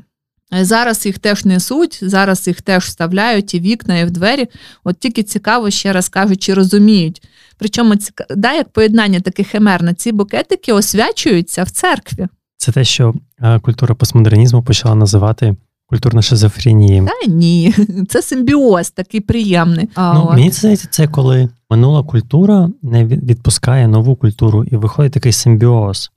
Е, 0.54 0.64
зараз 0.64 1.06
їх 1.06 1.18
теж 1.18 1.44
несуть, 1.44 1.98
зараз 2.02 2.46
їх 2.46 2.62
теж 2.62 2.84
вставляють 2.84 3.54
і 3.54 3.60
вікна, 3.60 3.98
і 3.98 4.04
в 4.04 4.10
двері. 4.10 4.46
От 4.84 4.98
тільки 4.98 5.22
цікаво, 5.22 5.70
ще 5.70 5.92
раз 5.92 6.08
кажуть, 6.08 6.42
чи 6.42 6.54
розуміють. 6.54 7.22
Причому 7.58 7.94
да, 8.36 8.52
як 8.52 8.68
поєднання 8.68 9.20
таких 9.20 9.46
химерне, 9.46 9.94
ці 9.94 10.12
букетики 10.12 10.72
освячуються 10.72 11.62
в 11.62 11.70
церкві. 11.70 12.28
Це 12.56 12.72
те, 12.72 12.84
що 12.84 13.14
е, 13.42 13.58
культура 13.58 13.94
постмодернізму 13.94 14.62
почала 14.62 14.94
називати 14.94 15.56
культурна 15.86 16.22
шизофренія. 16.22 17.04
Та 17.04 17.30
ні, 17.30 17.74
це 18.08 18.22
симбіоз 18.22 18.90
такий 18.90 19.20
приємний. 19.20 19.88
А, 19.94 20.14
ну, 20.14 20.26
от. 20.28 20.34
Мені 20.34 20.50
здається, 20.50 20.88
це 20.90 21.08
коли 21.08 21.48
минула 21.70 22.02
культура 22.02 22.70
не 22.82 23.04
відпускає 23.04 23.88
нову 23.88 24.16
культуру, 24.16 24.64
і 24.64 24.76
виходить 24.76 25.12
такий 25.12 25.32
симбіоз 25.32 26.10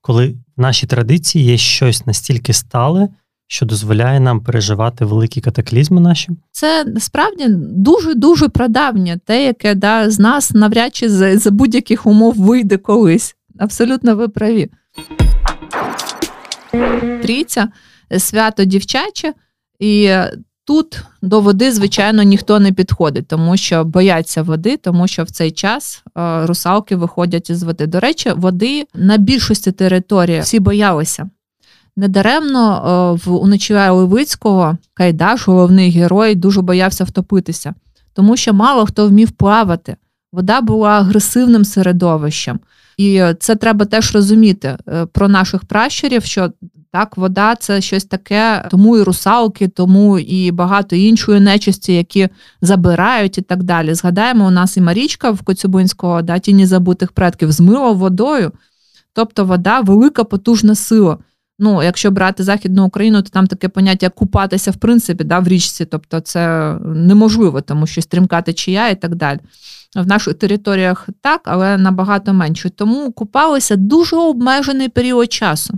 коли 0.00 0.36
в 0.56 0.60
нашій 0.60 0.86
традиції 0.86 1.44
є 1.44 1.56
щось 1.56 2.06
настільки 2.06 2.52
стале, 2.52 3.08
що 3.46 3.66
дозволяє 3.66 4.20
нам 4.20 4.40
переживати 4.40 5.04
великі 5.04 5.40
катаклізми 5.40 6.00
наші. 6.00 6.28
Це 6.50 6.84
насправді 6.84 7.46
дуже 7.58 8.14
дуже 8.14 8.48
прадавнє, 8.48 9.18
те, 9.24 9.44
яке 9.44 9.74
да, 9.74 10.10
з 10.10 10.18
нас 10.18 10.50
навряд 10.50 10.94
чи 10.94 11.08
за, 11.08 11.38
за 11.38 11.50
будь-яких 11.50 12.06
умов 12.06 12.34
вийде 12.34 12.76
колись. 12.76 13.36
Абсолютно 13.58 14.16
ви 14.16 14.28
праві. 14.28 14.70
Трійця 17.22 17.68
свято 18.18 18.64
дівчаче, 18.64 19.34
і 19.78 20.10
Тут 20.70 21.04
до 21.22 21.40
води, 21.40 21.72
звичайно, 21.72 22.22
ніхто 22.22 22.60
не 22.60 22.72
підходить, 22.72 23.28
тому 23.28 23.56
що 23.56 23.84
бояться 23.84 24.42
води, 24.42 24.76
тому 24.76 25.08
що 25.08 25.24
в 25.24 25.30
цей 25.30 25.50
час 25.50 26.02
е, 26.18 26.46
русалки 26.46 26.96
виходять 26.96 27.50
із 27.50 27.62
води. 27.62 27.86
До 27.86 28.00
речі, 28.00 28.32
води 28.36 28.86
на 28.94 29.16
більшості 29.16 29.72
території 29.72 30.40
всі 30.40 30.60
боялися. 30.60 31.30
Недаремно 31.96 32.76
е, 32.76 33.24
в 33.24 33.34
Уночія 33.34 33.92
Левицького 33.92 34.76
Кайдаш, 34.94 35.48
головний 35.48 35.90
герой, 35.90 36.34
дуже 36.34 36.60
боявся 36.60 37.04
втопитися, 37.04 37.74
тому 38.14 38.36
що 38.36 38.54
мало 38.54 38.86
хто 38.86 39.08
вмів 39.08 39.30
плавати. 39.30 39.96
Вода 40.32 40.60
була 40.60 40.90
агресивним 40.90 41.64
середовищем. 41.64 42.60
І 43.00 43.22
це 43.40 43.56
треба 43.56 43.84
теж 43.84 44.14
розуміти 44.14 44.78
е, 44.88 45.06
про 45.06 45.28
наших 45.28 45.64
пращурів, 45.64 46.24
що 46.24 46.52
так, 46.92 47.16
вода 47.16 47.54
це 47.54 47.80
щось 47.80 48.04
таке, 48.04 48.68
тому 48.70 48.96
і 48.96 49.02
русалки, 49.02 49.68
тому 49.68 50.18
і 50.18 50.50
багато 50.50 50.96
іншої 50.96 51.40
нечисті, 51.40 51.94
які 51.94 52.28
забирають 52.60 53.38
і 53.38 53.42
так 53.42 53.62
далі. 53.62 53.94
Згадаємо, 53.94 54.46
у 54.46 54.50
нас 54.50 54.76
і 54.76 54.80
Марічка 54.80 55.30
в 55.30 55.42
Коцюбинського 55.42 56.22
да, 56.22 56.38
тіні 56.38 56.66
забутих 56.66 57.12
предків 57.12 57.52
змила 57.52 57.92
водою. 57.92 58.52
Тобто 59.12 59.44
вода 59.44 59.80
велика 59.80 60.24
потужна 60.24 60.74
сила. 60.74 61.18
Ну, 61.62 61.82
якщо 61.82 62.10
брати 62.10 62.42
Західну 62.42 62.86
Україну, 62.86 63.22
то 63.22 63.28
там 63.28 63.46
таке 63.46 63.68
поняття 63.68 64.08
купатися 64.08 64.70
в 64.70 64.76
принципі 64.76 65.24
да, 65.24 65.38
в 65.38 65.48
річці, 65.48 65.84
тобто 65.84 66.20
це 66.20 66.74
неможливо, 66.84 67.60
тому 67.60 67.86
що 67.86 68.02
стрімка 68.02 68.42
течія 68.42 68.88
і 68.88 69.00
так 69.00 69.14
далі. 69.14 69.38
В 69.96 70.06
наших 70.06 70.34
територіях 70.34 71.08
так, 71.20 71.40
але 71.44 71.78
набагато 71.78 72.32
менше. 72.32 72.70
Тому 72.70 73.12
купалися 73.12 73.76
дуже 73.76 74.16
обмежений 74.16 74.88
період 74.88 75.32
часу. 75.32 75.74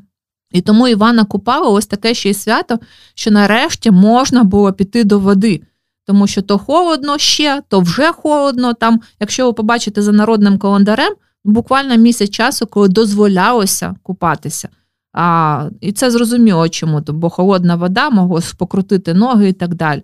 І 0.52 0.60
тому 0.60 0.88
Івана 0.88 1.24
Купала 1.24 1.68
ось 1.68 1.86
таке 1.86 2.14
ще 2.14 2.30
й 2.30 2.34
свято, 2.34 2.78
що 3.14 3.30
нарешті 3.30 3.90
можна 3.90 4.44
було 4.44 4.72
піти 4.72 5.04
до 5.04 5.18
води. 5.18 5.62
Тому 6.06 6.26
що 6.26 6.42
то 6.42 6.58
холодно 6.58 7.18
ще, 7.18 7.62
то 7.68 7.80
вже 7.80 8.12
холодно. 8.12 8.74
Там, 8.74 9.00
Якщо 9.20 9.46
ви 9.46 9.52
побачите 9.52 10.02
за 10.02 10.12
народним 10.12 10.58
календарем, 10.58 11.14
буквально 11.44 11.96
місяць 11.96 12.30
часу, 12.30 12.66
коли 12.66 12.88
дозволялося 12.88 13.94
купатися. 14.02 14.68
А, 15.12 15.68
І 15.80 15.92
це 15.92 16.10
зрозуміло 16.10 16.68
чому, 16.68 17.00
бо 17.00 17.30
холодна 17.30 17.74
вода 17.74 18.10
могла 18.10 18.40
покрутити 18.58 19.14
ноги 19.14 19.48
і 19.48 19.52
так 19.52 19.74
далі. 19.74 20.02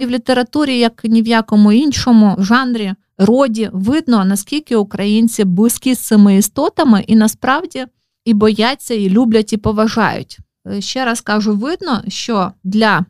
І 0.00 0.06
в 0.06 0.10
літературі, 0.10 0.78
як 0.78 1.04
ні 1.04 1.22
в 1.22 1.26
якому 1.26 1.72
іншому 1.72 2.36
жанрі, 2.38 2.94
роді 3.18 3.70
видно, 3.72 4.24
наскільки 4.24 4.76
українці 4.76 5.44
близькі 5.44 5.94
з 5.94 5.98
цими 5.98 6.36
істотами, 6.36 7.04
і 7.06 7.16
насправді 7.16 7.86
і 8.24 8.34
бояться, 8.34 8.94
і 8.94 9.10
люблять, 9.10 9.52
і 9.52 9.56
поважають. 9.56 10.38
Е, 10.66 10.80
ще 10.80 11.04
раз 11.04 11.20
кажу, 11.20 11.56
видно, 11.56 12.02
що 12.08 12.52
для 12.64 13.04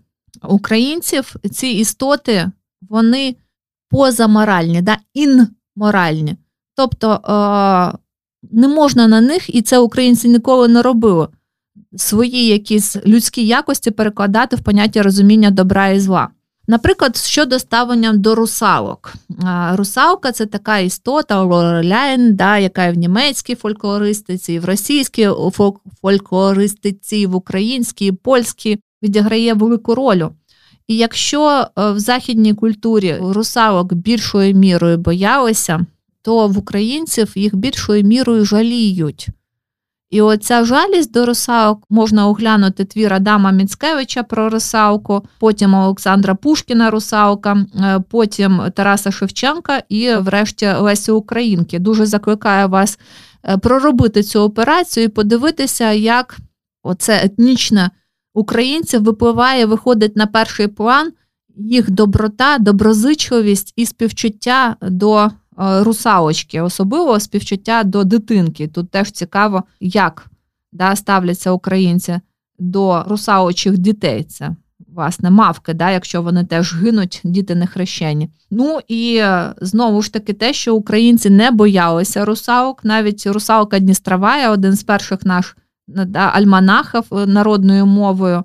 українців 0.49 1.35
ці 1.53 1.67
істоти 1.67 2.51
вони 2.89 3.37
позаморальні, 3.91 4.83
да, 4.83 4.99
інморальні. 5.15 6.37
Тобто 6.77 7.13
е, 7.13 7.99
не 8.43 8.69
можна 8.69 9.09
на 9.09 9.21
них, 9.21 9.55
і 9.55 9.63
це 9.63 9.79
українці 9.79 10.29
ніколи 10.29 10.69
не 10.69 10.83
робили. 10.83 11.29
Свої 11.97 12.47
якісь 12.47 12.97
людські 13.07 13.47
якості 13.47 13.91
перекладати 13.91 14.57
в 14.57 14.61
поняття 14.61 15.03
розуміння 15.03 15.51
добра 15.51 15.89
і 15.89 16.01
зла. 16.01 16.29
Наприклад, 16.69 17.17
щодо 17.17 17.59
ставлення 17.59 18.13
до 18.13 18.35
русалок. 18.35 19.15
Русалка 19.73 20.33
це 20.33 20.47
така 20.47 20.79
істота, 20.79 21.43
Лореляйн, 21.43 22.35
да, 22.37 22.59
яка 22.59 22.87
і 22.87 22.93
в 22.93 22.97
німецькій 22.97 23.55
фольклористиці, 23.55 24.53
і 24.53 24.59
в 24.59 24.65
російській 24.65 25.29
фольклористиці, 26.03 27.17
і 27.17 27.27
в 27.27 27.35
українській, 27.35 28.07
і 28.07 28.13
польській 28.13 28.79
відіграє 29.03 29.55
велику 29.55 29.95
роль. 29.95 30.23
І 30.87 30.97
якщо 30.97 31.67
е, 31.79 31.91
в 31.91 31.99
західній 31.99 32.55
культурі 32.55 33.19
русалок 33.21 33.95
більшою 33.95 34.55
мірою 34.55 34.99
боялися, 34.99 35.87
то 36.23 36.49
в 36.49 36.59
українців 36.59 37.33
їх 37.35 37.55
більшою 37.55 38.05
мірою 38.05 38.45
жаліють. 38.45 39.29
І 40.11 40.21
оця 40.21 40.65
жалість 40.65 41.13
до 41.13 41.27
русалок 41.27 41.85
можна 41.91 42.29
оглянути 42.29 42.85
твір 42.85 43.15
Адама 43.15 43.51
Міцкевича 43.51 44.23
про 44.23 44.51
русалку, 44.51 45.27
потім 45.39 45.75
Олександра 45.75 46.35
Пушкіна 46.35 46.91
русалка, 46.91 47.67
е, 47.81 48.01
потім 48.11 48.63
Тараса 48.75 49.11
Шевченка 49.11 49.83
і, 49.89 50.15
врешті, 50.15 50.67
Лесі 50.67 51.13
Українки. 51.13 51.79
Дуже 51.79 52.07
закликаю 52.07 52.69
вас 52.69 52.99
е, 53.45 53.59
проробити 53.59 54.23
цю 54.23 54.41
операцію 54.41 55.05
і 55.05 55.09
подивитися, 55.09 55.93
як 55.93 56.37
оце 56.83 57.25
етнічне 57.25 57.91
українців 58.35 59.03
випливає, 59.03 59.67
виходить 59.67 60.17
на 60.17 60.27
перший 60.27 60.67
план 60.67 61.13
їх 61.57 61.91
доброта, 61.91 62.59
доброзичливість 62.59 63.73
і 63.77 63.87
співчуття 63.87 64.77
до 64.83 65.31
русалочки, 65.57 66.61
особливо 66.61 67.21
співчуття 67.21 67.85
до 67.85 68.05
дитинки. 68.05 68.69
Тут 68.69 68.91
теж 68.91 69.11
цікаво, 69.11 69.63
як 69.81 70.27
да, 70.73 70.97
ставляться 70.97 71.53
українці 71.53 72.21
до 72.59 73.05
русалочих 73.09 73.79
дітей. 73.79 74.25
Це 74.25 74.57
власне 74.95 75.31
мавки, 75.31 75.75
да, 75.75 75.91
якщо 75.91 76.23
вони 76.23 76.45
теж 76.45 76.75
гинуть, 76.75 77.21
діти 77.25 77.55
не 77.55 77.67
хрещені. 77.67 78.31
Ну 78.51 78.79
і 78.89 79.17
е, 79.17 79.55
знову 79.61 80.03
ж 80.03 80.13
таки, 80.13 80.33
те, 80.33 80.53
що 80.53 80.75
українці 80.75 81.31
не 81.31 81.51
боялися 81.51 82.25
русалок, 82.25 82.85
навіть 82.85 83.27
русалка 83.27 83.79
Дністровая, 83.79 84.51
один 84.51 84.73
з 84.73 84.83
перших 84.83 85.25
наш 85.25 85.57
да, 85.89 86.19
альманахів 86.19 87.05
е, 87.13 87.27
народною 87.27 87.87
мовою. 87.87 88.45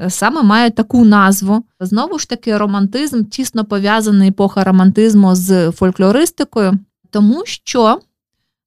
Е, 0.00 0.10
саме 0.10 0.42
має 0.42 0.70
таку 0.70 1.04
назву. 1.04 1.64
Знову 1.80 2.18
ж 2.18 2.28
таки, 2.28 2.56
романтизм 2.56 3.24
тісно 3.24 3.64
пов'язаний 3.64 4.28
епоха 4.28 4.64
романтизму 4.64 5.34
з 5.34 5.70
фольклористикою, 5.70 6.72
тому 7.10 7.42
що 7.46 8.00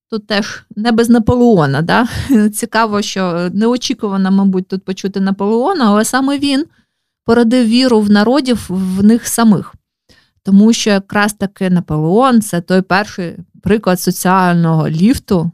тут 0.09 0.27
теж 0.27 0.65
не 0.75 0.91
без 0.91 1.09
Наполеона. 1.09 1.81
Да? 1.81 2.07
Цікаво, 2.49 3.01
що 3.01 3.49
неочікувано, 3.53 4.31
мабуть, 4.31 4.67
тут 4.67 4.85
почути 4.85 5.19
Наполеона, 5.19 5.85
але 5.85 6.05
саме 6.05 6.39
він 6.39 6.65
породив 7.25 7.67
віру 7.67 7.99
в 7.99 8.09
народів 8.09 8.65
в 8.69 9.03
них 9.03 9.27
самих. 9.27 9.75
Тому 10.43 10.73
що 10.73 10.89
якраз 10.89 11.33
таки 11.33 11.69
Наполеон 11.69 12.41
це 12.41 12.61
той 12.61 12.81
перший 12.81 13.37
приклад 13.63 14.01
соціального 14.01 14.89
ліфту, 14.89 15.51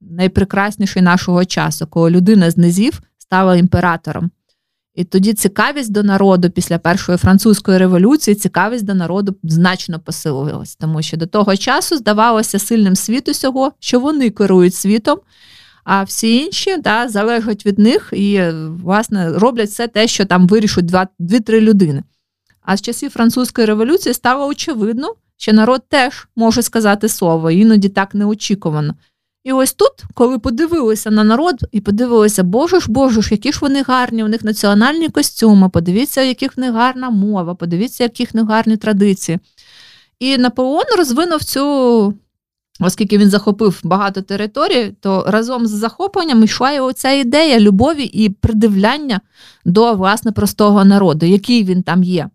найпрекрасніший 0.00 1.02
нашого 1.02 1.44
часу, 1.44 1.86
коли 1.86 2.10
людина 2.10 2.50
з 2.50 2.56
низів 2.56 3.02
стала 3.18 3.56
імператором. 3.56 4.30
І 4.94 5.04
тоді 5.04 5.34
цікавість 5.34 5.92
до 5.92 6.02
народу 6.02 6.50
після 6.50 6.78
першої 6.78 7.18
французької 7.18 7.78
революції, 7.78 8.34
цікавість 8.34 8.84
до 8.84 8.94
народу 8.94 9.36
значно 9.42 10.00
посилилась, 10.00 10.76
тому 10.76 11.02
що 11.02 11.16
до 11.16 11.26
того 11.26 11.56
часу 11.56 11.96
здавалося 11.96 12.58
сильним 12.58 12.96
світ 12.96 13.28
усього, 13.28 13.72
що 13.78 14.00
вони 14.00 14.30
керують 14.30 14.74
світом, 14.74 15.20
а 15.84 16.02
всі 16.02 16.36
інші 16.36 16.76
да, 16.76 17.08
залежать 17.08 17.66
від 17.66 17.78
них 17.78 18.08
і, 18.12 18.42
власне, 18.82 19.32
роблять 19.32 19.68
все 19.68 19.88
те, 19.88 20.08
що 20.08 20.24
там 20.24 20.46
вирішують 20.46 20.94
дві-три 21.18 21.60
людини. 21.60 22.02
А 22.62 22.76
з 22.76 22.82
часів 22.82 23.10
французької 23.10 23.66
революції 23.66 24.14
стало 24.14 24.46
очевидно, 24.46 25.14
що 25.36 25.52
народ 25.52 25.82
теж 25.88 26.28
може 26.36 26.62
сказати 26.62 27.08
слово, 27.08 27.50
іноді 27.50 27.88
так 27.88 28.14
неочікувано. 28.14 28.94
І 29.44 29.52
ось 29.52 29.72
тут, 29.72 29.90
коли 30.14 30.38
подивилися 30.38 31.10
на 31.10 31.24
народ 31.24 31.54
і 31.72 31.80
подивилися, 31.80 32.42
боже 32.42 32.80
ж, 32.80 32.86
боже 32.88 33.22
ж, 33.22 33.28
які 33.30 33.52
ж 33.52 33.58
вони 33.62 33.82
гарні, 33.82 34.24
у 34.24 34.28
них 34.28 34.44
національні 34.44 35.08
костюми, 35.08 35.68
подивіться, 35.68 36.22
яких 36.22 36.56
в 36.56 36.60
них 36.60 36.72
гарна 36.72 37.10
мова, 37.10 37.54
подивіться, 37.54 38.04
які 38.04 38.24
в 38.24 38.30
них 38.32 38.46
гарні 38.46 38.76
традиції. 38.76 39.38
І 40.18 40.38
Наполеон 40.38 40.84
розвинув 40.98 41.44
цю, 41.44 42.14
оскільки 42.80 43.18
він 43.18 43.30
захопив 43.30 43.80
багато 43.84 44.22
територій, 44.22 44.94
то 45.00 45.24
разом 45.28 45.66
з 45.66 45.70
захопленням 45.70 46.44
йшла 46.44 46.72
і 46.72 46.80
оця 46.80 47.10
ідея 47.10 47.60
любові 47.60 48.04
і 48.04 48.30
придивляння 48.30 49.20
до 49.64 49.94
власне 49.94 50.32
простого 50.32 50.84
народу, 50.84 51.26
який 51.26 51.64
він 51.64 51.82
там 51.82 52.02
є. 52.02 52.28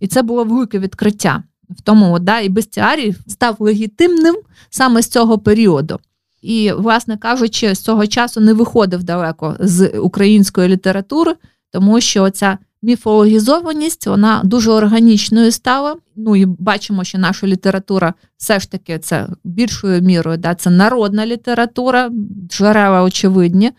І 0.00 0.06
це 0.06 0.22
було 0.22 0.44
велике 0.44 0.78
відкриття. 0.78 1.42
В 1.70 1.80
тому 1.80 2.18
да, 2.18 2.40
і 2.40 2.48
бестіарій 2.48 3.14
став 3.26 3.56
легітимним 3.58 4.36
саме 4.70 5.02
з 5.02 5.08
цього 5.08 5.38
періоду. 5.38 5.98
І, 6.42 6.72
власне 6.72 7.16
кажучи, 7.16 7.74
з 7.74 7.80
цього 7.80 8.06
часу 8.06 8.40
не 8.40 8.52
виходив 8.52 9.02
далеко 9.02 9.56
з 9.60 9.88
української 9.88 10.68
літератури, 10.68 11.34
тому 11.70 12.00
що 12.00 12.30
ця 12.30 12.58
міфологізованість 12.82 14.06
вона 14.06 14.40
дуже 14.44 14.70
органічною 14.70 15.52
стала. 15.52 15.96
Ну 16.16 16.36
і 16.36 16.46
бачимо, 16.46 17.04
що 17.04 17.18
наша 17.18 17.46
література 17.46 18.14
все 18.36 18.60
ж 18.60 18.70
таки 18.70 18.98
це 18.98 19.28
більшою 19.44 20.02
мірою, 20.02 20.38
да, 20.38 20.54
це 20.54 20.70
народна 20.70 21.26
література, 21.26 22.10
джерела 22.48 23.02
очевидні, 23.02 23.72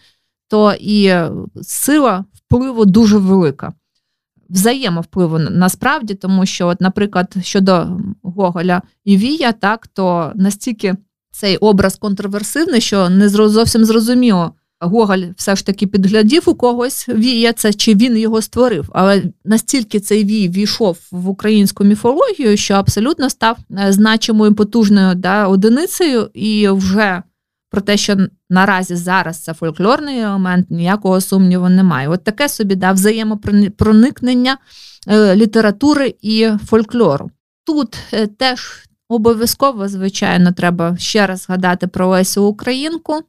то 0.48 0.74
і 0.80 1.14
сила 1.62 2.26
впливу 2.34 2.86
дуже 2.86 3.18
велика. 3.18 3.74
Взаємовпливу 4.50 5.40
насправді, 5.40 6.16
тому 6.16 6.46
що, 6.46 6.68
от, 6.68 6.82
наприклад, 6.82 7.36
щодо 7.42 8.00
Гоголя 8.24 8.82
і 9.06 9.18
Вія, 9.18 9.52
так 9.52 9.88
то 9.88 10.32
настільки 10.36 10.96
цей 11.32 11.58
образ 11.58 11.96
контроверсивний, 11.96 12.82
що 12.82 13.10
не 13.10 13.30
зовсім 13.30 13.86
зрозуміло. 13.86 14.54
Гоголь 14.82 15.24
все 15.36 15.56
ж 15.56 15.66
таки 15.66 15.88
підглядів 15.88 16.44
у 16.46 16.56
когось 16.56 17.10
вія 17.10 17.54
це, 17.54 17.74
чи 17.74 17.96
він 17.96 18.18
його 18.18 18.42
створив. 18.42 18.90
Але 18.94 19.24
настільки 19.46 20.00
цей 20.00 20.24
вій 20.24 20.50
війшов 20.50 20.98
в 21.12 21.30
українську 21.30 21.84
міфологію, 21.84 22.58
що 22.58 22.74
абсолютно 22.74 23.30
став 23.30 23.58
е, 23.80 23.92
значимою 23.94 24.56
потужною 24.56 25.16
да, 25.16 25.48
одиницею, 25.48 26.30
і 26.34 26.70
вже 26.70 27.24
про 27.70 27.82
те, 27.82 27.98
що 27.98 28.18
наразі 28.50 28.96
зараз 28.96 29.38
це 29.38 29.54
фольклорний 29.54 30.20
елемент, 30.20 30.72
ніякого 30.72 31.22
сумніву 31.22 31.70
немає. 31.70 32.10
От 32.10 32.24
таке 32.24 32.50
собі 32.50 32.76
да, 32.76 32.92
взаємопроникнення 32.92 34.58
е, 35.08 35.36
літератури 35.36 36.16
і 36.22 36.50
фольклору. 36.66 37.32
Тут 37.66 37.98
е, 38.14 38.28
теж 38.28 38.89
Обов'язково, 39.10 39.88
звичайно, 39.88 40.52
треба 40.52 40.98
ще 40.98 41.28
раз 41.28 41.42
згадати 41.42 41.88
про 41.88 42.08
Лесю 42.08 42.44
Українку. 42.46 43.20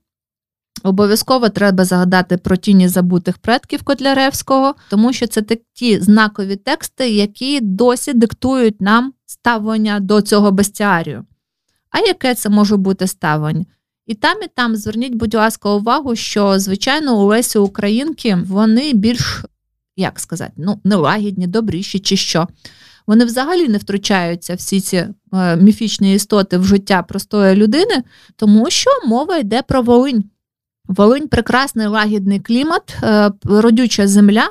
Обов'язково 0.83 1.49
треба 1.49 1.85
згадати 1.85 2.37
про 2.37 2.57
тіні 2.57 2.88
забутих 2.88 3.38
предків 3.38 3.83
Котляревського, 3.83 4.75
тому 4.90 5.12
що 5.12 5.27
це 5.27 5.43
такі 5.43 6.01
знакові 6.01 6.57
тексти, 6.57 7.11
які 7.11 7.61
досі 7.61 8.12
диктують 8.12 8.81
нам 8.81 9.12
ставлення 9.27 10.01
до 10.01 10.23
цього 10.23 10.51
бестіарію. 10.51 11.25
А 11.90 11.99
яке 11.99 12.35
це 12.35 12.49
може 12.49 12.77
бути 12.77 13.07
ставлення? 13.07 13.66
І 14.07 14.14
там, 14.14 14.43
і 14.43 14.47
там 14.55 14.77
зверніть, 14.77 15.14
будь 15.14 15.35
ласка, 15.35 15.71
увагу, 15.71 16.16
що, 16.16 16.59
звичайно, 16.59 17.23
у 17.23 17.27
Лесі 17.27 17.59
Українки 17.59 18.38
вони 18.47 18.93
більш, 18.93 19.45
як 19.97 20.21
сказати, 20.21 20.53
ну, 20.57 20.81
нелагідні, 20.85 21.47
добріші 21.47 21.99
чи 21.99 22.16
що. 22.16 22.49
Вони 23.07 23.25
взагалі 23.25 23.69
не 23.69 23.79
втручаються 23.79 24.55
всі 24.55 24.81
ці 24.81 24.97
е, 25.33 25.57
міфічні 25.57 26.15
істоти 26.15 26.59
в 26.59 26.65
життя 26.65 27.03
простої 27.03 27.57
людини, 27.57 28.03
тому 28.37 28.71
що 28.71 28.91
мова 29.07 29.37
йде 29.37 29.63
про 29.63 29.83
Волинь. 29.83 30.25
Волинь 30.89 31.29
прекрасний 31.29 31.87
лагідний 31.87 32.41
клімат, 32.41 32.97
е, 33.03 33.31
родюча 33.45 34.09
земля. 34.09 34.49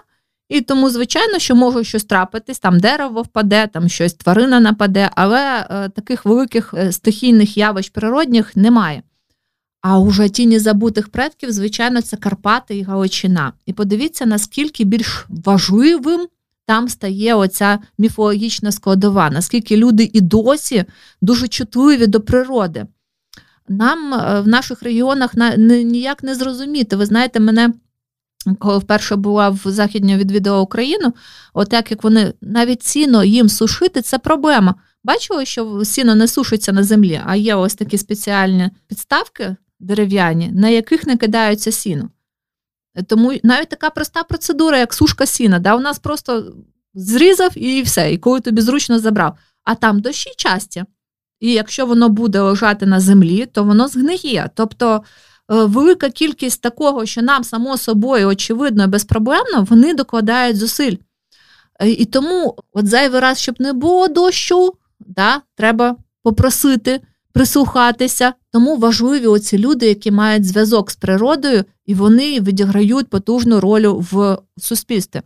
І 0.50 0.62
тому, 0.62 0.90
звичайно, 0.90 1.40
що 1.40 1.56
може 1.56 1.84
щось 1.84 2.04
трапитись, 2.04 2.60
там 2.60 2.80
дерево 2.80 3.22
впаде, 3.22 3.68
там 3.68 3.90
щось 3.90 4.14
тварина 4.14 4.60
нападе, 4.60 5.10
але 5.16 5.68
е, 5.70 5.90
таких 5.90 6.26
великих 6.26 6.74
стихійних 6.92 7.58
явищ 7.58 7.90
природних 7.90 8.56
немає. 8.56 9.04
А 9.82 10.00
уже 10.00 10.30
тіні 10.30 10.60
забутих 10.60 11.10
предків, 11.10 11.52
звичайно, 11.52 12.02
це 12.02 12.18
Карпати 12.18 12.78
і 12.78 12.84
Галичина. 12.84 13.54
І 13.66 13.74
подивіться, 13.74 14.26
наскільки 14.26 14.84
більш 14.84 15.26
важливим 15.30 16.28
там 16.70 16.90
стає 16.90 17.36
оця 17.36 17.80
міфологічна 17.98 18.72
складова, 18.72 19.30
наскільки 19.30 19.78
люди 19.78 20.10
і 20.14 20.22
досі 20.22 20.86
дуже 21.22 21.48
чутливі 21.48 22.08
до 22.08 22.22
природи. 22.22 22.86
Нам 23.68 24.14
е, 24.14 24.42
в 24.42 24.48
наших 24.48 24.84
регіонах 24.84 25.32
ніяк 25.58 26.24
не 26.24 26.36
зрозуміти. 26.36 26.96
Ви 26.96 27.06
знаєте, 27.06 27.40
мене. 27.40 27.74
Коли 28.60 28.78
вперше 28.78 29.16
була 29.16 29.50
в 29.50 29.62
Західній 29.66 30.18
відвідала 30.18 30.60
Україну, 30.62 31.14
от 31.54 31.70
так 31.70 31.92
як 31.92 32.04
вони 32.04 32.34
навіть 32.42 32.84
сіно 32.84 33.24
їм 33.24 33.50
сушити, 33.50 34.02
це 34.02 34.18
проблема. 34.18 34.76
Бачили, 35.04 35.46
що 35.46 35.86
сіно 35.86 36.16
не 36.16 36.28
сушиться 36.28 36.72
на 36.72 36.84
землі, 36.84 37.22
а 37.26 37.36
є 37.36 37.56
ось 37.56 37.76
такі 37.76 37.98
спеціальні 37.98 38.70
підставки 38.88 39.56
дерев'яні, 39.80 40.52
на 40.52 40.70
яких 40.70 41.08
не 41.08 41.18
кидаються 41.18 41.72
сіно. 41.72 42.10
Тому 43.08 43.34
навіть 43.44 43.70
така 43.70 43.90
проста 43.90 44.24
процедура, 44.24 44.78
як 44.78 44.94
сушка 44.94 45.26
сіна, 45.26 45.60
да, 45.60 45.76
у 45.76 45.80
нас 45.80 46.00
просто 46.00 46.54
зрізав 46.94 47.58
і 47.58 47.82
все, 47.82 48.14
і 48.14 48.18
коли 48.18 48.40
тобі 48.40 48.62
зручно 48.62 49.00
забрав. 49.00 49.38
А 49.64 49.76
там 49.76 50.00
дощі 50.00 50.30
часті. 50.38 50.84
І 51.40 51.54
якщо 51.54 51.86
воно 51.86 52.10
буде 52.10 52.40
лежати 52.40 52.86
на 52.86 53.00
землі, 53.00 53.46
то 53.46 53.64
воно 53.64 53.88
згниє. 53.88 54.50
Тобто 54.56 54.96
е, 54.96 55.02
велика 55.48 56.10
кількість 56.10 56.62
такого, 56.62 57.06
що 57.06 57.22
нам 57.22 57.44
само 57.44 57.78
собою, 57.78 58.28
очевидно, 58.28 58.88
безпроблемно, 58.88 59.68
вони 59.70 59.94
докладають 59.94 60.58
зусиль. 60.58 60.96
Е, 61.80 61.90
і 61.90 62.06
тому, 62.06 62.56
от 62.74 62.88
зайвий 62.88 63.20
раз, 63.20 63.40
щоб 63.40 63.56
не 63.60 63.74
було 63.74 64.08
дощу, 64.08 64.74
да, 65.00 65.42
треба 65.56 65.96
попросити 66.24 67.02
прислухатися. 67.34 68.34
Тому 68.52 68.78
важливі 68.78 69.28
оці 69.28 69.58
люди, 69.58 69.88
які 69.88 70.12
мають 70.12 70.46
зв'язок 70.46 70.92
з 70.92 70.96
природою, 70.96 71.64
і 71.90 71.94
вони 71.94 72.40
відіграють 72.40 73.08
потужну 73.08 73.60
роль 73.60 73.88
в 73.88 74.38
суспільстві. 74.58 75.22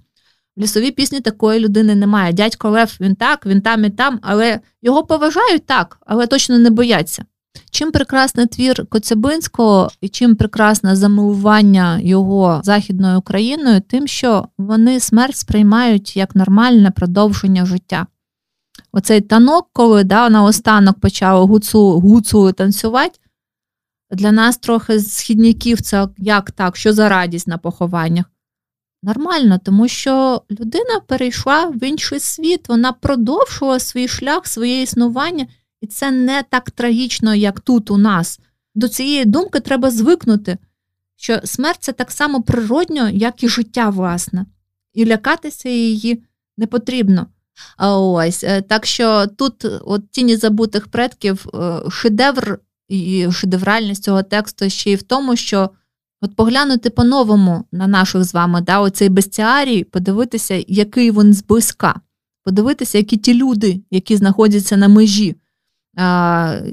В 0.57 0.61
лісовій 0.61 0.91
пісні 0.91 1.19
такої 1.19 1.59
людини 1.59 1.95
немає. 1.95 2.33
Дядько 2.33 2.69
Лев 2.69 2.97
він 2.99 3.15
так, 3.15 3.45
він 3.45 3.61
там 3.61 3.85
і 3.85 3.89
там, 3.89 4.19
але 4.21 4.59
його 4.81 5.03
поважають 5.03 5.65
так, 5.65 5.97
але 6.05 6.27
точно 6.27 6.59
не 6.59 6.69
бояться. 6.69 7.25
Чим 7.71 7.91
прекрасний 7.91 8.45
твір 8.45 8.85
Коцебинського 8.89 9.89
і 10.01 10.09
чим 10.09 10.35
прекрасне 10.35 10.95
замилування 10.95 11.99
його 11.99 12.61
західною 12.63 13.19
Україною, 13.19 13.81
тим, 13.81 14.07
що 14.07 14.47
вони 14.57 14.99
смерть 14.99 15.35
сприймають 15.35 16.17
як 16.17 16.35
нормальне 16.35 16.91
продовження 16.91 17.65
життя 17.65 18.07
оцей 18.91 19.21
танок, 19.21 19.69
коли 19.73 20.03
да, 20.03 20.29
наостанок 20.29 20.99
почав 20.99 21.47
гуцу, 21.47 21.99
гуцу 21.99 22.51
танцювати. 22.51 23.19
Для 24.13 24.31
нас 24.31 24.57
трохи 24.57 24.99
східняків 24.99 25.81
це 25.81 26.07
як 26.17 26.51
так, 26.51 26.75
що 26.75 26.93
за 26.93 27.09
радість 27.09 27.47
на 27.47 27.57
похованнях. 27.57 28.25
нормально, 29.03 29.59
тому 29.63 29.87
що 29.87 30.41
людина 30.51 30.99
перейшла 31.07 31.65
в 31.65 31.83
інший 31.83 32.19
світ, 32.19 32.69
вона 32.69 32.91
продовжувала 32.91 33.79
свій 33.79 34.07
шлях, 34.07 34.47
своє 34.47 34.81
існування, 34.81 35.47
і 35.81 35.87
це 35.87 36.11
не 36.11 36.43
так 36.49 36.71
трагічно, 36.71 37.35
як 37.35 37.59
тут 37.59 37.91
у 37.91 37.97
нас. 37.97 38.39
До 38.75 38.87
цієї 38.87 39.25
думки 39.25 39.59
треба 39.59 39.91
звикнути, 39.91 40.57
що 41.15 41.39
смерть 41.43 41.77
це 41.83 41.91
так 41.91 42.11
само 42.11 42.41
природньо, 42.41 43.09
як 43.09 43.43
і 43.43 43.49
життя, 43.49 43.89
власне, 43.89 44.45
і 44.93 45.05
лякатися 45.05 45.69
її 45.69 46.23
не 46.57 46.67
потрібно. 46.67 47.27
А 47.77 47.99
ось 47.99 48.43
е, 48.43 48.61
так 48.61 48.85
що 48.85 49.27
тут, 49.27 49.65
от 49.65 50.11
тіні 50.11 50.35
забутих 50.35 50.87
предків, 50.87 51.45
е, 51.53 51.81
шедевр 51.89 52.59
і 52.93 53.31
шедевральність 53.31 54.03
цього 54.03 54.23
тексту 54.23 54.69
ще 54.69 54.91
й 54.91 54.95
в 54.95 55.03
тому, 55.03 55.35
що 55.35 55.69
от 56.21 56.35
поглянути 56.35 56.89
по-новому 56.89 57.63
на 57.71 57.87
наших 57.87 58.23
з 58.23 58.33
вами, 58.33 58.61
да, 58.61 58.79
оцей 58.79 59.09
бестіарій, 59.09 59.83
подивитися, 59.83 60.63
який 60.67 61.11
він 61.11 61.33
зблизька, 61.33 61.99
подивитися, 62.43 62.97
які 62.97 63.17
ті 63.17 63.33
люди, 63.33 63.81
які 63.91 64.17
знаходяться 64.17 64.77
на 64.77 64.87
межі, 64.87 65.35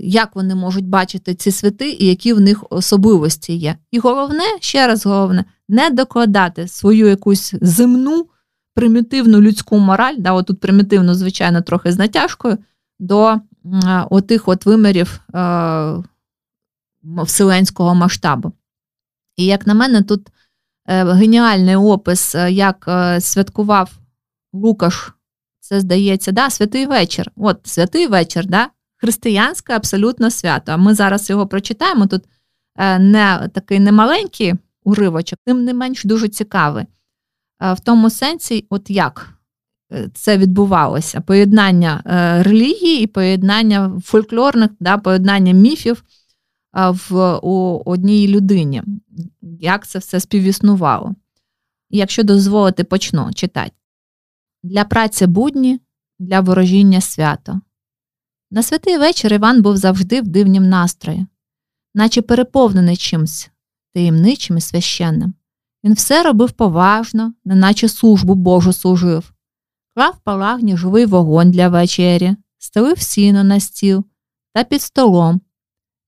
як 0.01 0.31
вони 0.35 0.55
можуть 0.55 0.87
бачити 0.87 1.35
ці 1.35 1.51
святи 1.51 1.91
і 1.91 2.07
які 2.07 2.33
в 2.33 2.41
них 2.41 2.65
особливості 2.71 3.53
є. 3.53 3.77
І 3.91 3.99
головне, 3.99 4.45
ще 4.61 4.87
раз 4.87 5.07
головне, 5.07 5.45
не 5.69 5.91
докладати 5.91 6.69
свою 6.69 7.07
якусь 7.07 7.55
земну 7.61 8.27
примітивну 8.75 9.41
людську 9.41 9.79
мораль, 9.79 10.17
да, 10.19 10.33
отут 10.33 10.61
примітивно, 10.61 11.15
звичайно, 11.15 11.63
трохи 11.63 11.93
з 11.93 11.99
натяжкою, 11.99 12.59
до 12.99 13.41
отих 14.11 14.49
от 14.49 14.67
вимірів 14.67 15.21
вселенського 17.03 17.95
масштабу. 17.95 18.53
І, 19.37 19.45
як 19.45 19.67
на 19.67 19.75
мене, 19.75 20.03
тут 20.03 20.29
е, 20.89 21.05
геніальний 21.05 21.77
опис, 21.77 22.35
е, 22.35 22.53
як 22.53 22.85
е, 22.89 23.21
святкував 23.21 23.91
Лукаш, 24.53 25.13
це 25.61 25.81
здається, 25.81 26.33
да, 26.33 26.51
святий 26.51 26.87
вечір. 26.87 27.31
От 27.37 27.61
святий 27.67 28.07
вечір, 28.07 28.47
да, 28.47 28.69
християнське 28.97 29.73
абсолютно 29.73 30.31
свято. 30.31 30.73
А 30.73 30.77
ми 30.77 30.95
зараз 30.95 31.31
його 31.31 31.47
прочитаємо. 31.47 32.07
Тут 32.07 32.25
не 32.99 33.51
такий 33.55 33.81
немаленький 33.81 34.55
уривочок, 34.85 35.39
тим 35.47 35.65
не 35.65 35.75
менш 35.75 36.05
дуже 36.05 36.29
цікавий. 36.29 36.85
В 37.61 37.81
тому 37.81 38.11
сенсі, 38.11 38.67
от 38.71 38.91
як 38.91 39.35
це 40.15 40.39
відбувалося: 40.39 41.21
поєднання 41.21 42.03
релігії 42.45 43.03
і 43.03 43.07
поєднання 43.07 44.01
фольклорних, 44.05 44.71
да, 44.81 44.99
поєднання 44.99 45.53
міфів 45.53 46.05
в 46.73 47.39
у 47.43 47.83
одній 47.85 48.29
людині, 48.29 48.83
як 49.43 49.87
це 49.87 49.99
все 49.99 50.21
співіснувало. 50.21 51.15
Якщо 51.91 52.23
дозволити, 52.23 52.85
почну 52.85 53.33
читати. 53.33 53.73
Для 54.63 54.85
праці 54.85 55.27
будні, 55.27 55.81
для 56.19 56.41
ворожіння 56.41 57.01
свято. 57.01 57.61
На 58.51 58.63
святий 58.63 58.99
вечір 58.99 59.33
Іван 59.33 59.63
був 59.63 59.77
завжди 59.77 60.21
в 60.21 60.29
дивнім 60.29 60.69
настрої, 60.69 61.27
наче 61.95 62.23
переповнений 62.23 62.97
чимсь 62.97 63.51
таємничим 63.95 64.59
і 64.59 64.61
священним. 64.61 65.35
Він 65.85 65.93
все 65.93 66.23
робив 66.23 66.53
поважно, 66.53 67.35
неначе 67.45 67.89
службу 67.89 68.35
Божу 68.35 68.73
служив, 68.73 69.33
клав 69.95 70.19
палагні 70.25 70.77
живий 70.77 71.07
вогонь 71.07 71.51
для 71.51 71.69
вечері, 71.69 72.37
стелив 72.59 72.99
сіно 72.99 73.45
на 73.45 73.61
стіл 73.61 74.05
та 74.55 74.65
під 74.65 74.83
столом, 74.83 75.41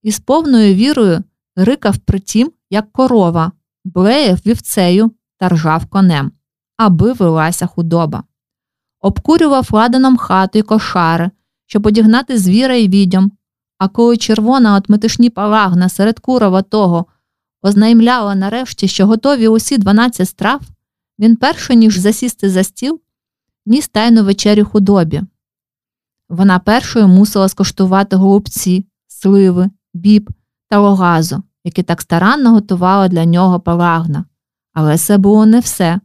і 0.03 0.13
з 0.13 0.21
повною 0.21 0.75
вірою 0.75 1.23
рикав 1.57 1.99
при 1.99 2.21
тім, 2.21 2.53
як 2.71 2.93
корова, 2.93 3.53
блеяв 3.85 4.39
вівцею 4.47 5.11
та 5.39 5.49
ржав 5.49 5.87
конем, 5.87 6.33
аби 6.77 7.13
велася 7.13 7.67
худоба. 7.67 8.25
Обкурював 9.01 9.69
ладаном 9.73 10.17
хату 10.17 10.59
й 10.59 10.63
кошари, 10.63 11.31
щоб 11.67 11.87
одігнати 11.87 12.39
звіра 12.39 12.75
й 12.75 12.89
відьом, 12.89 13.33
а 13.79 13.89
коли 13.89 14.17
червона 14.17 14.77
от 14.77 14.89
метишні 14.89 15.31
палагна 15.31 15.89
серед 15.89 16.19
курова 16.19 16.63
того 16.63 17.07
ознаймляла 17.63 18.35
нарешті, 18.35 18.89
що 18.89 19.07
готові 19.07 19.49
усі 19.49 19.79
дванадцять 19.79 20.29
страв, 20.29 20.61
він 21.19 21.37
перше, 21.37 21.75
ніж 21.75 21.99
засісти 21.99 22.51
за 22.51 22.65
стіл, 22.65 23.01
ніс 23.67 23.89
тайну 23.89 24.25
вечерю 24.25 24.65
худобі. 24.65 25.23
Вона 26.29 26.59
першою 26.59 27.09
мусила 27.09 27.49
скуштувати 27.49 28.17
голубці, 28.17 28.87
сливи, 29.07 29.71
біб 29.95 30.31
та 30.69 30.79
логазу, 30.81 31.43
які 31.65 31.83
так 31.83 32.01
старанно 32.03 32.51
готувала 32.51 33.09
для 33.09 33.25
нього 33.25 33.61
палагна. 33.61 34.25
Але 34.73 34.99
це 34.99 35.19
було 35.19 35.47
не 35.47 35.61
все. 35.61 36.01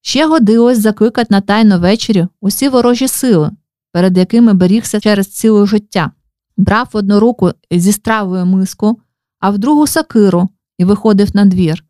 Ще 0.00 0.26
годилось 0.26 0.78
закликати 0.78 1.28
на 1.30 1.40
тайну 1.40 1.80
вечерю 1.80 2.28
усі 2.40 2.68
ворожі 2.68 3.08
сили, 3.08 3.50
перед 3.92 4.18
якими 4.18 4.54
берігся 4.54 5.00
через 5.00 5.26
ціле 5.26 5.66
життя, 5.66 6.10
брав 6.56 6.88
в 6.92 6.96
одну 6.96 7.20
руку 7.20 7.50
зі 7.70 7.92
стравою 7.92 8.46
миску, 8.46 9.00
а 9.40 9.50
в 9.50 9.58
другу 9.58 9.86
сакиру 9.86 10.48
і 10.78 10.84
виходив 10.84 11.36
на 11.36 11.44
двір. 11.44 11.84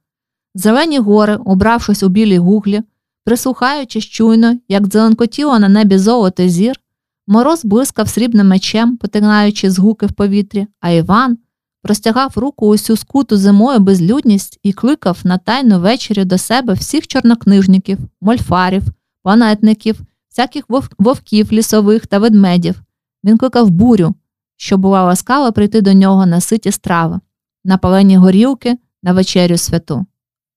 Зелені 0.54 0.98
гори, 0.98 1.36
убравшись 1.36 2.02
у 2.02 2.08
білій 2.08 2.38
гуглі, 2.38 2.82
прислухаючись 3.24 4.04
чуйно, 4.04 4.58
як 4.68 4.86
дзеленкотіло 4.86 5.58
на 5.58 5.68
небі 5.68 5.98
золоте 5.98 6.48
зір, 6.48 6.80
Мороз 7.26 7.64
блискав 7.64 8.08
срібним 8.08 8.48
мечем, 8.48 8.96
потинаючи 8.96 9.70
з 9.70 9.78
гуки 9.78 10.06
в 10.06 10.12
повітрі, 10.12 10.66
а 10.80 10.90
Іван 10.90 11.38
простягав 11.82 12.32
руку 12.36 12.66
усю 12.66 12.96
скуту 12.96 13.36
зимою 13.36 13.80
безлюдність 13.80 14.58
і 14.62 14.72
кликав 14.72 15.18
на 15.24 15.38
тайну 15.38 15.80
вечері 15.80 16.24
до 16.24 16.38
себе 16.38 16.72
всіх 16.72 17.06
чорнокнижників, 17.06 17.98
мольфарів, 18.20 18.82
планетників, 19.22 20.00
всяких 20.30 20.64
вовків 20.98 21.52
лісових 21.52 22.06
та 22.06 22.18
ведмедів. 22.18 22.82
Він 23.24 23.38
кликав 23.38 23.70
бурю, 23.70 24.14
що 24.56 24.78
була 24.78 25.04
ласкава 25.04 25.52
прийти 25.52 25.80
до 25.80 25.92
нього 25.92 26.26
на 26.26 26.40
ситі 26.40 26.72
страви, 26.72 27.20
на 27.64 27.78
палені 27.78 28.16
горілки, 28.16 28.76
на 29.02 29.12
вечерю 29.12 29.56
святу. 29.56 30.06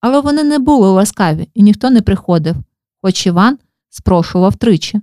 Але 0.02 0.20
вони 0.20 0.44
не 0.44 0.60
були 0.60 0.90
ласкаві, 0.90 1.50
і 1.54 1.64
ніхто 1.64 1.90
не 1.90 2.02
приходив, 2.02 2.56
хоч 3.02 3.28
Іван 3.28 3.60
спрошував 3.90 4.56
тричі. 4.56 5.02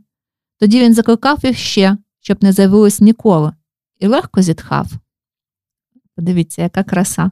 Тоді 0.60 0.80
він 0.80 0.94
закликав 0.94 1.38
їх 1.42 1.58
ще, 1.58 1.96
щоб 2.20 2.44
не 2.44 2.52
з'явилось 2.52 3.00
ніколи, 3.00 3.52
і 3.98 4.06
легко 4.06 4.42
зітхав. 4.42 4.86
Подивіться, 6.16 6.62
яка 6.62 6.82
краса, 6.82 7.30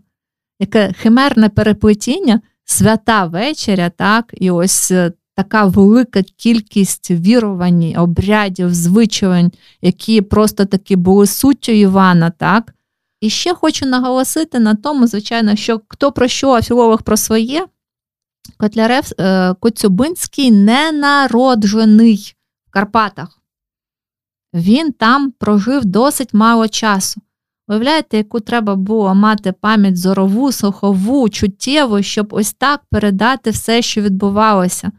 яке 0.61 0.93
химерне 0.93 1.49
переплетіння, 1.49 2.41
свята 2.65 3.25
вечеря, 3.25 3.91
так, 3.91 4.31
і 4.33 4.51
ось 4.51 4.91
е, 4.91 5.13
така 5.35 5.65
велика 5.65 6.23
кількість 6.23 7.11
вірувань, 7.11 7.97
обрядів, 7.97 8.75
звичувань, 8.75 9.53
які 9.83 10.21
просто 10.21 10.65
таки 10.65 10.97
були 10.97 11.27
суттю 11.27 11.73
Івана. 11.73 12.31
так. 12.31 12.75
І 13.21 13.31
ще 13.31 13.55
хочу 13.55 13.87
наголосити 13.87 14.59
на 14.59 14.75
тому, 14.75 15.07
звичайно, 15.07 15.57
що 15.57 15.81
хто 15.89 16.13
про 16.13 16.29
що, 16.29 16.51
а 16.51 16.63
філолог 16.63 17.03
про 17.03 17.17
своє, 17.17 17.67
Котлярев 18.57 19.11
е, 19.21 19.55
Коцюбинський 19.61 20.51
не 20.51 20.93
народжений 20.93 22.35
Карпатах. 22.75 23.39
Він 24.55 24.93
там 24.93 25.31
прожив 25.31 25.85
досить 25.85 26.35
мало 26.35 26.69
часу. 26.69 27.21
Уявляєте, 27.69 28.17
яку 28.17 28.41
треба 28.41 28.75
було 28.75 29.15
мати 29.15 29.53
пам'ять 29.53 29.97
зорову, 29.97 30.53
слухову, 30.53 31.29
чуттєву, 31.29 32.03
щоб 32.03 32.33
ось 32.33 32.53
так 32.53 32.81
передати 32.91 33.51
все, 33.51 33.83
що 33.83 34.01
відбувалося. 34.01 34.93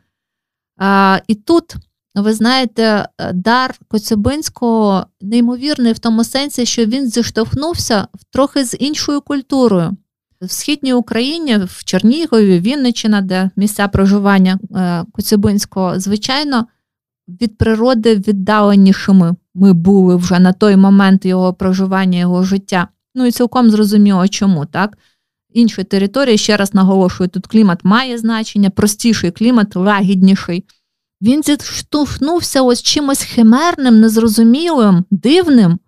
А, 0.77 1.19
І 1.27 1.35
тут, 1.35 1.75
ви 2.15 2.33
знаєте, 2.33 3.09
дар 3.33 3.75
Коцюбинського 3.88 5.05
неймовірний 5.21 5.93
в 5.93 5.99
тому 5.99 6.23
сенсі, 6.23 6.65
що 6.65 6.85
він 6.85 7.09
зіштовхнувся 7.09 8.07
трохи 8.31 8.65
з 8.65 8.77
іншою 8.79 9.21
культурою. 9.21 9.97
В 10.41 10.51
східній 10.51 10.93
Україні, 10.93 11.57
в 11.57 11.83
Чернігові, 11.83 12.59
Вінниччина, 12.59 13.21
де 13.21 13.49
місця 13.55 13.88
проживання 13.88 14.59
е, 14.75 15.05
Коцюбинського, 15.11 15.99
звичайно, 15.99 16.67
від 17.27 17.57
природи 17.57 18.15
віддаленішими 18.15 19.35
ми 19.53 19.73
були 19.73 20.15
вже 20.15 20.39
на 20.39 20.53
той 20.53 20.75
момент 20.75 21.25
його 21.25 21.53
проживання, 21.53 22.19
його 22.19 22.43
життя. 22.43 22.88
Ну 23.15 23.25
і 23.25 23.31
цілком 23.31 23.69
зрозуміло, 23.69 24.27
чому 24.27 24.65
так. 24.65 24.97
Інші 25.53 25.83
території, 25.83 26.38
ще 26.38 26.57
раз 26.57 26.73
наголошую, 26.73 27.29
тут 27.29 27.47
клімат 27.47 27.79
має 27.83 28.17
значення, 28.17 28.69
простіший 28.69 29.31
клімат, 29.31 29.75
лагідніший. 29.75 30.65
Він 31.21 31.43
зіштовхнувся 31.43 32.61
ось 32.61 32.81
чимось 32.81 33.23
химерним, 33.23 33.99
незрозумілим, 33.99 35.05
дивним, 35.11 35.79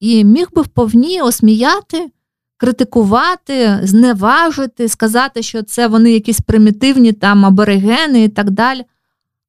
і 0.00 0.24
міг 0.24 0.48
би 0.54 0.62
вповні 0.62 1.22
осміяти, 1.22 2.10
критикувати, 2.56 3.80
зневажити, 3.82 4.88
сказати, 4.88 5.42
що 5.42 5.62
це 5.62 5.88
вони 5.88 6.12
якісь 6.12 6.40
примітивні 6.40 7.12
там 7.12 7.46
аборигени 7.46 8.24
і 8.24 8.28
так 8.28 8.50
далі. 8.50 8.84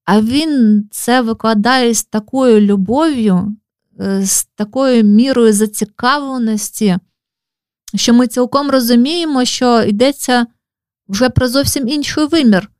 А 0.07 0.21
він 0.21 0.83
це 0.91 1.21
викладає 1.21 1.93
з 1.93 2.03
такою 2.03 2.61
любов'ю, 2.61 3.55
е, 3.99 4.25
з 4.25 4.45
такою 4.45 5.03
мірою 5.03 5.53
зацікавленості, 5.53 6.97
що 7.95 8.13
ми 8.13 8.27
цілком 8.27 8.69
розуміємо, 8.69 9.45
що 9.45 9.83
йдеться 9.83 10.45
вже 11.07 11.29
про 11.29 11.47
зовсім 11.47 11.87
інший 11.87 12.25
вимір. 12.25 12.71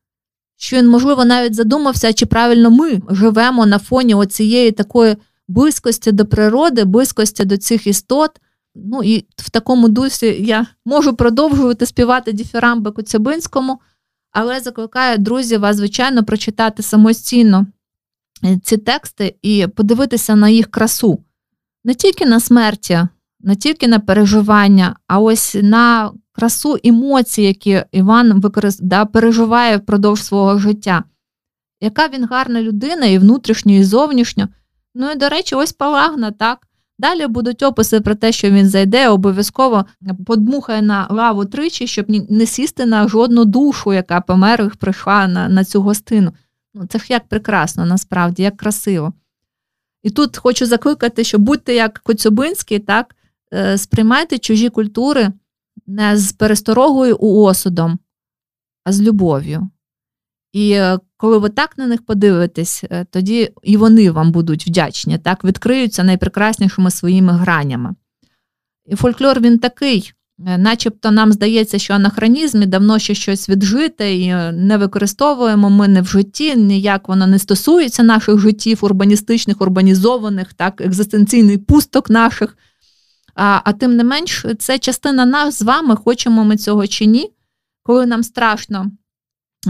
що 0.60 0.78
він, 0.78 0.90
можливо, 0.90 1.26
навіть 1.26 1.56
задумався, 1.56 2.14
чи 2.14 2.26
правильно 2.26 2.72
ми 2.72 3.02
живемо 3.10 3.66
на 3.66 3.80
фоні 3.80 4.14
оцієї 4.14 4.72
такої 4.72 5.16
близькості 5.48 6.12
до 6.12 6.26
природи, 6.26 6.84
близькості 6.84 7.46
до 7.46 7.58
цих 7.58 7.88
істот. 7.88 8.32
Ну 8.76 9.04
і 9.04 9.26
в 9.38 9.50
такому 9.50 9.90
дусі 9.90 10.26
я 10.26 10.68
можу 10.86 11.16
продовжувати 11.16 11.86
співати 11.86 12.32
діфірамби 12.32 12.92
Коцюбинському, 12.92 13.80
але 14.40 14.60
закликаю 14.60 15.18
друзів 15.18 15.60
вас, 15.60 15.76
звичайно, 15.76 16.24
прочитати 16.24 16.84
самостійно 16.84 17.68
е, 18.44 18.60
ці 18.64 18.78
тексти 18.78 19.36
і 19.42 19.68
подивитися 19.68 20.36
на 20.36 20.50
їх 20.50 20.72
красу. 20.72 21.24
Не 21.84 21.94
тільки 21.94 22.26
на 22.26 22.40
смерті, 22.40 23.08
не 23.40 23.56
тільки 23.56 23.88
на 23.88 24.00
переживання, 24.00 24.96
а 25.08 25.20
ось 25.20 25.56
на 25.62 26.12
красу 26.32 26.78
емоцій, 26.84 27.42
які 27.42 27.84
Іван 27.92 28.42
використ... 28.42 28.84
да, 28.84 29.06
переживає 29.06 29.78
впродовж 29.78 30.24
свого 30.24 30.60
життя. 30.60 31.04
Яка 31.82 32.08
він 32.08 32.26
гарна 32.26 32.62
людина, 32.62 33.06
і 33.06 33.18
внутрішньо, 33.18 33.74
і 33.74 33.84
зовнішньо. 33.84 34.48
Ну 34.96 35.12
і, 35.12 35.16
до 35.16 35.30
речі, 35.30 35.56
ось 35.56 35.74
Палагна, 35.74 36.32
так. 36.32 36.67
Далі 37.00 37.28
будуть 37.28 37.64
описи 37.64 38.02
про 38.02 38.16
те, 38.16 38.32
що 38.32 38.50
він 38.50 38.70
зайде, 38.70 39.10
обов'язково 39.10 39.86
подмухає 40.26 40.82
на 40.82 41.08
лаву 41.10 41.46
тричі, 41.46 41.88
щоб 41.88 42.06
не 42.10 42.46
сісти 42.46 42.86
на 42.86 43.08
жодну 43.08 43.46
душу, 43.46 43.94
яка 43.94 44.22
помер 44.22 44.72
і 44.74 44.78
прийшла 44.78 45.28
на 45.28 45.50
на 45.50 45.66
цю 45.66 45.82
гостину. 45.82 46.34
Ну, 46.74 46.86
Це 46.88 47.00
ж 47.00 47.06
як 47.10 47.28
прекрасно, 47.28 47.86
насправді, 47.86 48.44
як 48.44 48.58
красиво. 48.58 49.14
І 50.04 50.10
тут 50.10 50.38
хочу 50.38 50.66
закликати, 50.66 51.24
що 51.24 51.40
будьте 51.40 51.74
як 51.74 52.00
Коцюбинський, 52.00 52.80
так, 52.80 53.16
е, 53.54 53.78
сприймайте 53.78 54.38
чужі 54.38 54.70
культури 54.70 55.32
не 55.88 56.18
з 56.18 56.34
пересторогою 56.34 57.18
у 57.18 57.44
осудом, 57.44 58.00
а 58.84 58.92
з 58.92 59.02
любов'ю. 59.02 59.70
І 60.54 60.72
е, 60.72 61.00
коли 61.18 61.38
ви 61.38 61.50
так 61.50 61.78
на 61.78 61.88
них 61.88 62.06
подивитесь, 62.06 62.84
е, 62.92 63.06
тоді 63.12 63.52
і 63.64 63.78
вони 63.78 64.12
вам 64.12 64.32
будуть 64.32 64.68
вдячні, 64.68 65.18
так 65.18 65.44
відкриються 65.44 66.04
найпрекраснішими 66.04 66.92
своїми 66.92 67.34
гранями. 67.34 67.96
І 68.86 68.96
фольклор 68.96 69.42
він 69.42 69.60
такий, 69.60 70.14
е, 70.48 70.58
начебто 70.58 71.12
нам 71.12 71.32
здається, 71.32 71.80
що 71.80 71.94
анахронізм 71.94 72.62
і 72.62 72.66
давно 72.66 73.00
ще 73.00 73.16
щось 73.16 73.50
віджите 73.50 74.14
і 74.16 74.34
не 74.54 74.78
використовуємо 74.78 75.70
ми 75.70 75.88
не 75.88 76.02
в 76.02 76.06
житті, 76.06 76.56
ніяк 76.56 77.08
воно 77.08 77.28
не 77.28 77.40
стосується 77.40 78.04
наших 78.04 78.40
життів, 78.40 78.80
урбаністичних, 78.82 79.62
урбанізованих, 79.62 80.54
так, 80.54 80.82
екзистенційний 80.82 81.58
пусток 81.58 82.10
наших. 82.10 82.58
А 83.36 83.62
а 83.64 83.74
тим 83.74 83.96
не 83.96 84.04
менш, 84.04 84.46
це 84.60 84.80
частина 84.80 85.26
нас 85.26 85.60
з 85.60 85.62
вами, 85.62 85.96
хочемо 85.96 86.44
ми 86.44 86.58
цього 86.58 86.88
чи 86.88 87.06
ні, 87.06 87.32
коли 87.84 88.06
нам 88.06 88.24
страшно. 88.24 88.92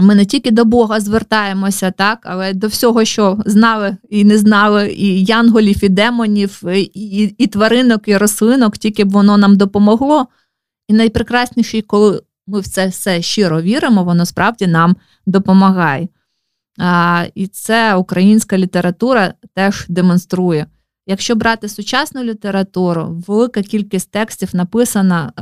Ми 0.02 0.14
не 0.14 0.24
тільки 0.24 0.50
до 0.50 0.64
Бога 0.64 1.00
звертаємося, 1.00 1.90
так, 1.90 2.18
але 2.22 2.54
до 2.54 2.66
всього, 2.66 3.04
що 3.04 3.38
знали 3.46 3.96
і 4.10 4.24
не 4.24 4.38
знали, 4.38 4.92
і 4.92 5.24
янголів, 5.24 5.84
і 5.84 5.88
демонів, 5.88 6.62
і, 6.74 7.34
і, 7.38 7.46
тваринок, 7.46 8.08
і 8.08 8.16
рослинок, 8.16 8.78
тільки 8.78 9.04
б 9.04 9.10
воно 9.10 9.36
нам 9.36 9.56
допомогло. 9.56 10.26
І 10.88 10.92
найпрекрасніше, 10.92 11.82
коли 11.82 12.22
ми 12.46 12.60
в 12.60 12.68
це 12.68 12.86
все 12.86 13.22
щиро 13.22 13.62
віримо, 13.62 14.04
воно 14.04 14.26
справді 14.26 14.66
нам 14.66 14.96
допомагає. 15.26 16.08
А, 16.78 17.24
І 17.34 17.46
це 17.46 17.94
українська 17.94 18.58
література 18.58 19.34
теж 19.54 19.86
демонструє. 19.88 20.66
Якщо 21.10 21.34
брати 21.34 21.68
сучасну 21.68 22.22
літературу, 22.22 23.22
велика 23.26 23.62
кількість 23.62 24.10
текстів 24.10 24.48
написана 24.52 25.32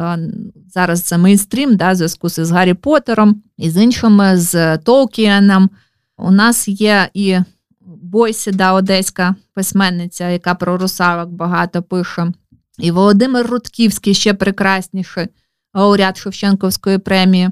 зараз 0.74 1.02
це 1.02 1.18
мейнстрім, 1.18 1.76
да, 1.76 1.92
в 1.92 1.94
зв'язку 1.94 2.29
з 2.29 2.50
Гаррі 2.50 2.74
Поттером 2.74 3.42
і 3.59 3.70
з 3.70 3.83
іншими, 3.83 4.37
з 4.37 4.79
Толкіеном. 4.79 5.70
У 6.18 6.31
нас 6.31 6.68
є 6.68 7.09
і 7.14 7.38
Бойсі, 7.81 8.50
да, 8.50 8.72
одеська 8.72 9.35
письменниця, 9.55 10.29
яка 10.29 10.55
про 10.55 10.79
русалок 10.79 11.31
багато 11.31 11.83
пише. 11.83 12.33
І 12.79 12.90
Володимир 12.90 13.46
Рудківський 13.46 14.14
ще 14.14 14.35
прекрасніший 14.35 15.29
лауреат 15.74 16.18
Шевченковської 16.18 16.98
премії, 16.98 17.50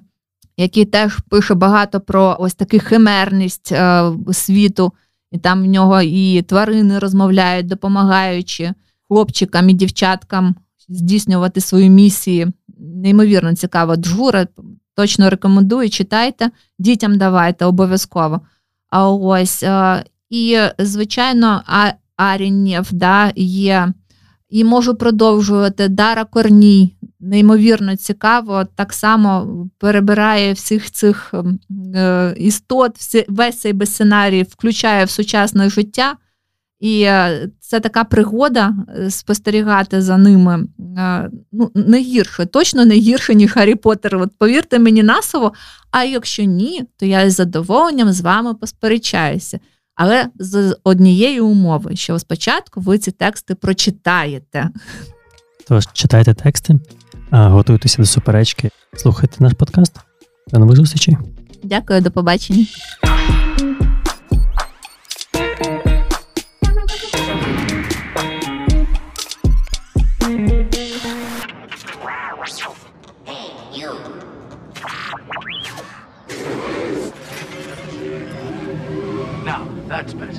який 0.57 0.85
теж 0.85 1.19
пише 1.29 1.55
багато 1.55 2.01
про 2.01 2.37
ось 2.41 2.55
таку 2.55 2.79
химерність 2.79 3.73
е, 3.73 4.05
світу 4.33 4.93
і 5.35 5.39
там 5.39 5.63
в 5.63 5.67
нього 5.67 6.03
і 6.03 6.43
тварини 6.43 6.99
розмовляють, 6.99 7.67
допомагаючи 7.67 8.73
хлопчикам 9.09 9.69
і 9.69 9.73
дівчаткам 9.73 10.55
здійснювати 10.89 11.61
свої 11.61 11.91
місії. 11.91 12.47
Неймовірно 12.79 13.55
цікава 13.55 13.97
джура. 13.97 14.47
Точно 14.97 15.31
рекомендую, 15.31 15.91
читайте, 15.91 16.51
дітям 16.79 17.19
давайте 17.19 17.65
обов'язково. 17.65 18.41
А 18.91 19.11
ось 19.11 19.63
е, 19.63 20.05
і, 20.31 20.59
звичайно, 20.79 21.63
Арінєв 22.17 22.89
да, 22.93 23.33
є. 23.37 23.93
І 24.49 24.65
можу 24.65 24.95
продовжувати 24.95 25.89
Дара 25.89 26.25
Корній, 26.25 26.97
неймовірно 27.25 27.97
цікаво, 27.97 28.65
так 28.75 28.93
само 28.93 29.67
перебирає 29.79 30.53
всіх 30.53 30.91
цих 30.91 31.31
ем, 31.35 31.59
е, 31.95 32.35
істот, 32.39 32.93
весь 33.29 33.61
цей 33.61 33.87
сценарій 33.87 34.43
включає 34.43 35.05
в 35.05 35.11
сучасне 35.11 35.71
життя. 35.71 36.17
І 36.81 37.03
е, 37.03 37.49
це 37.61 37.81
така 37.81 38.05
пригода 38.05 38.75
е, 38.99 39.11
спостерігати 39.11 40.03
за 40.03 40.17
ними. 40.17 40.67
Ну, 41.53 41.71
не 41.75 42.01
гірше, 42.01 42.47
точно 42.47 42.85
не 42.85 42.95
гірше, 42.95 43.35
ніж 43.35 43.57
Гаррі 43.57 43.75
Поттер. 43.75 44.17
От 44.17 44.39
повірте 44.39 44.79
мені 44.79 45.03
насово. 45.03 45.53
А 45.91 46.05
якщо 46.05 46.43
ні, 46.43 46.83
то 46.97 47.07
я 47.07 47.31
з 47.31 47.35
задоволенням 47.35 48.13
з 48.13 48.21
вами 48.21 48.55
посперечаюся. 48.55 49.61
Але 49.95 50.27
з 50.39 50.77
однієї 50.85 51.41
умови, 51.41 51.97
що 51.97 52.19
спочатку 52.19 52.81
ви 52.81 52.99
ці 52.99 53.11
тексти 53.11 53.55
прочитаєте. 53.55 54.71
Тож 55.69 55.89
читайте 55.93 56.35
тексти, 56.35 56.75
готуйтеся 57.35 57.99
до 57.99 58.07
суперечки, 58.07 58.71
слухайте 58.97 59.37
наш 59.41 59.55
подкаст. 59.55 60.01
До 60.53 60.59
нових 60.59 60.77
зустрічей. 60.77 61.17
Дякую, 61.63 62.01
до 62.01 62.11
побачення. 62.11 62.67
Now, 79.45 79.69
that's 79.89 80.15
better. 80.15 80.34